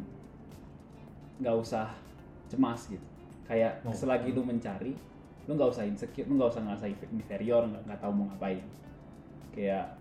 [1.39, 1.89] nggak usah
[2.49, 3.05] cemas gitu
[3.45, 3.93] kayak Oh.
[3.95, 4.93] selagi lu mencari
[5.49, 8.61] lu nggak usah insecure lu nggak usah ngerasa inferior nggak tahu mau ngapain
[9.55, 9.97] kayak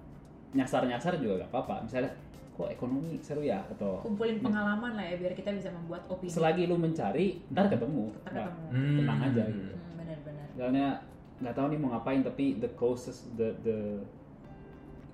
[0.51, 2.11] nyasar nyasar juga gak apa-apa misalnya
[2.57, 6.25] kok ekonomi seru ya atau Kumpulin pengalaman lah ya biar kita bisa membuat opini.
[6.25, 8.09] selagi lu mencari ntar ketemu.
[8.25, 8.63] Ntar ketemu.
[8.73, 8.97] Hmm.
[8.97, 9.73] tenang aja gitu.
[9.77, 10.45] Hmm, benar-benar.
[10.57, 10.87] misalnya
[11.37, 13.77] nggak tahu nih mau ngapain tapi the closest the the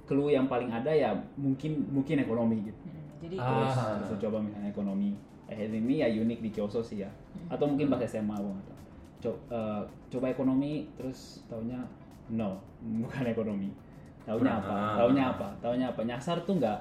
[0.03, 2.79] clue yang paling ada ya mungkin mungkin ekonomi gitu.
[2.87, 3.47] Hmm, Jadi Ah.
[3.67, 3.75] terus,
[4.07, 5.11] terus coba misalnya ekonomi.
[5.51, 7.11] Eh ini ya unik di Kyoso sih ya.
[7.51, 9.35] Atau mungkin pas SMA gua nggak tahu.
[9.51, 9.81] Eh,
[10.11, 11.79] coba ekonomi terus taunya
[12.31, 12.55] no
[13.03, 13.67] bukan ekonomi.
[14.23, 14.75] Taunya apa?
[15.03, 15.47] Taunya apa?
[15.59, 16.01] Taunya apa?
[16.07, 16.79] Nyasar tuh nggak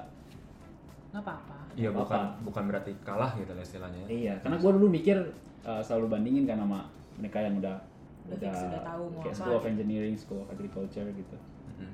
[1.13, 1.55] nggak apa-apa.
[1.73, 2.01] Iya Apa-apa.
[2.03, 4.03] bukan bukan berarti kalah gitu lah istilahnya.
[4.07, 5.17] iya karena gua dulu mikir
[5.61, 7.77] eh, selalu bandingin kan sama mereka yang udah
[8.23, 9.69] Udah udah tahu mau kayak apa School of gitu.
[9.69, 11.37] Engineering, School of Agriculture gitu.
[11.73, 11.89] Iya.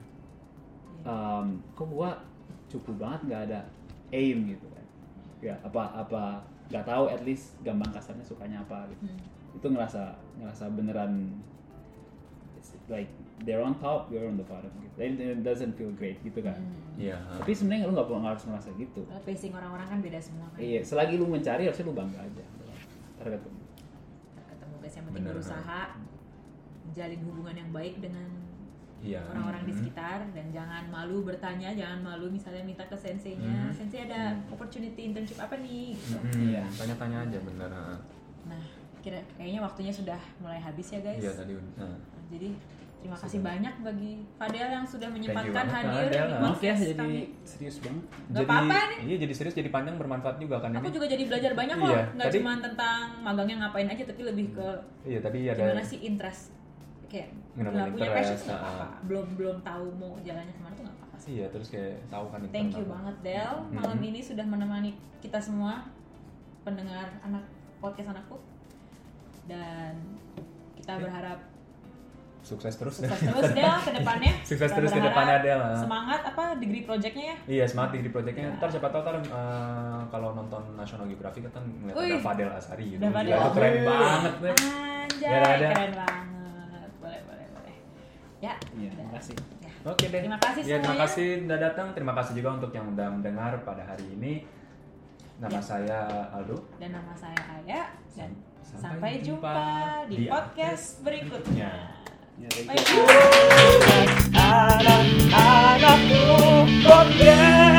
[1.04, 2.10] um, kok gua
[2.68, 3.60] cukup banget nggak ada
[4.10, 4.86] aim gitu kan
[5.40, 6.24] ya apa apa
[6.70, 9.20] nggak tahu at least gampang kasarnya sukanya apa gitu Hmm.
[9.52, 10.04] itu ngerasa
[10.38, 11.34] ngerasa beneran
[12.88, 13.10] like
[13.42, 17.00] they're on top you're on the bottom gitu it doesn't feel great gitu kan Hmm.
[17.00, 17.16] Iya.
[17.18, 17.40] ah.
[17.40, 20.60] tapi sebenarnya lu nggak harus merasa gitu Karena pacing orang-orang kan beda semua kan.
[20.60, 22.44] iya selagi lu mencari harusnya lu bangga aja
[23.16, 23.60] ntar ketemu
[24.36, 25.80] ketemu guys yang penting Bener, berusaha,
[26.86, 28.28] menjalin hubungan yang baik dengan
[29.00, 29.24] Iya.
[29.26, 29.80] orang-orang di Mm-mm.
[29.82, 33.72] sekitar dan jangan malu bertanya, jangan malu misalnya minta ke senseinya, Mhm.
[33.72, 35.96] sensei ada opportunity internship apa nih?
[35.96, 36.20] Gitu.
[36.20, 36.52] Mm-mm.
[36.52, 36.68] Iya.
[36.68, 37.70] Tanya-tanya aja bener.
[37.72, 37.96] ah.
[38.44, 38.60] Nah,
[39.00, 41.16] kira kayaknya waktunya sudah mulai habis ya guys.
[41.18, 41.56] Iya tadi.
[41.80, 41.96] Nah.
[42.28, 42.50] Jadi
[43.00, 46.28] terima kasih banyak bagi Fadel yang sudah menyempatkan hadir Fadel.
[46.28, 47.20] di Maaf maaf ya podcast jadi kami.
[47.43, 49.00] serius banget Nggak Jadi- apa-apa nih.
[49.02, 50.93] Iya jadi serius jadi panjang bermanfaat juga kan Aku ini.
[50.93, 54.45] juga jadi belajar banyak kok, Iya, nggak tadi- cuma tentang magangnya ngapain aja, tapi lebih
[54.52, 54.68] ke
[55.06, 55.62] Iya tadi ada.
[55.62, 56.41] gimana sih interest
[57.06, 58.62] kayak nggak punya interest, passion nggak ah.
[58.70, 61.32] apa-apa, belum belum tahu mau jalannya ke mana tuh nggak apa-apa sih.
[61.34, 62.39] Iya terus kayak tahu kan.
[62.50, 62.93] Thank you apa.
[62.93, 64.08] banget Del, malam Mhm.
[64.08, 65.88] ini sudah menemani kita semua
[66.62, 67.41] pendengar anak
[67.78, 68.38] podcast anakku
[69.45, 69.95] dan
[70.76, 71.39] kita berharap
[72.40, 72.96] Sukses terus.
[73.04, 74.34] sukses terus Del ke depannya.
[74.50, 75.60] Sukses terus ke depannya Del.
[75.60, 75.76] ah.
[75.76, 77.38] Semangat apa degree projectnya ya?
[77.46, 78.48] Iya semangat di projectnya.
[78.48, 78.56] Ya.
[78.56, 82.16] Ntar siapa tahu ntar eh, kalau nonton National Geographic kan ngeliat Wih.
[82.16, 83.02] ada Fadel Asari gitu.
[83.12, 83.36] Fadel.
[83.36, 84.56] Itu keren banget deh.
[84.56, 85.68] Anjay, ada.
[85.76, 86.90] keren banget.
[87.04, 87.46] Boleh, boleh.
[89.20, 89.36] kasih.
[89.40, 89.70] Ya.
[89.84, 90.20] Oke deh.
[90.24, 91.04] Terima kasih Ya, terima semuanya.
[91.08, 91.88] kasih udah datang.
[91.92, 94.34] Terima kasih juga untuk yang udah mendengar pada hari ini.
[95.40, 95.62] Nama Ya.
[95.64, 96.00] saya
[96.36, 96.56] Aldo.
[96.80, 101.99] Dan nama saya Aya dan Sampai sampai, jumpa jumpa di di podcast berikutnya.
[107.20, 107.79] Yeah,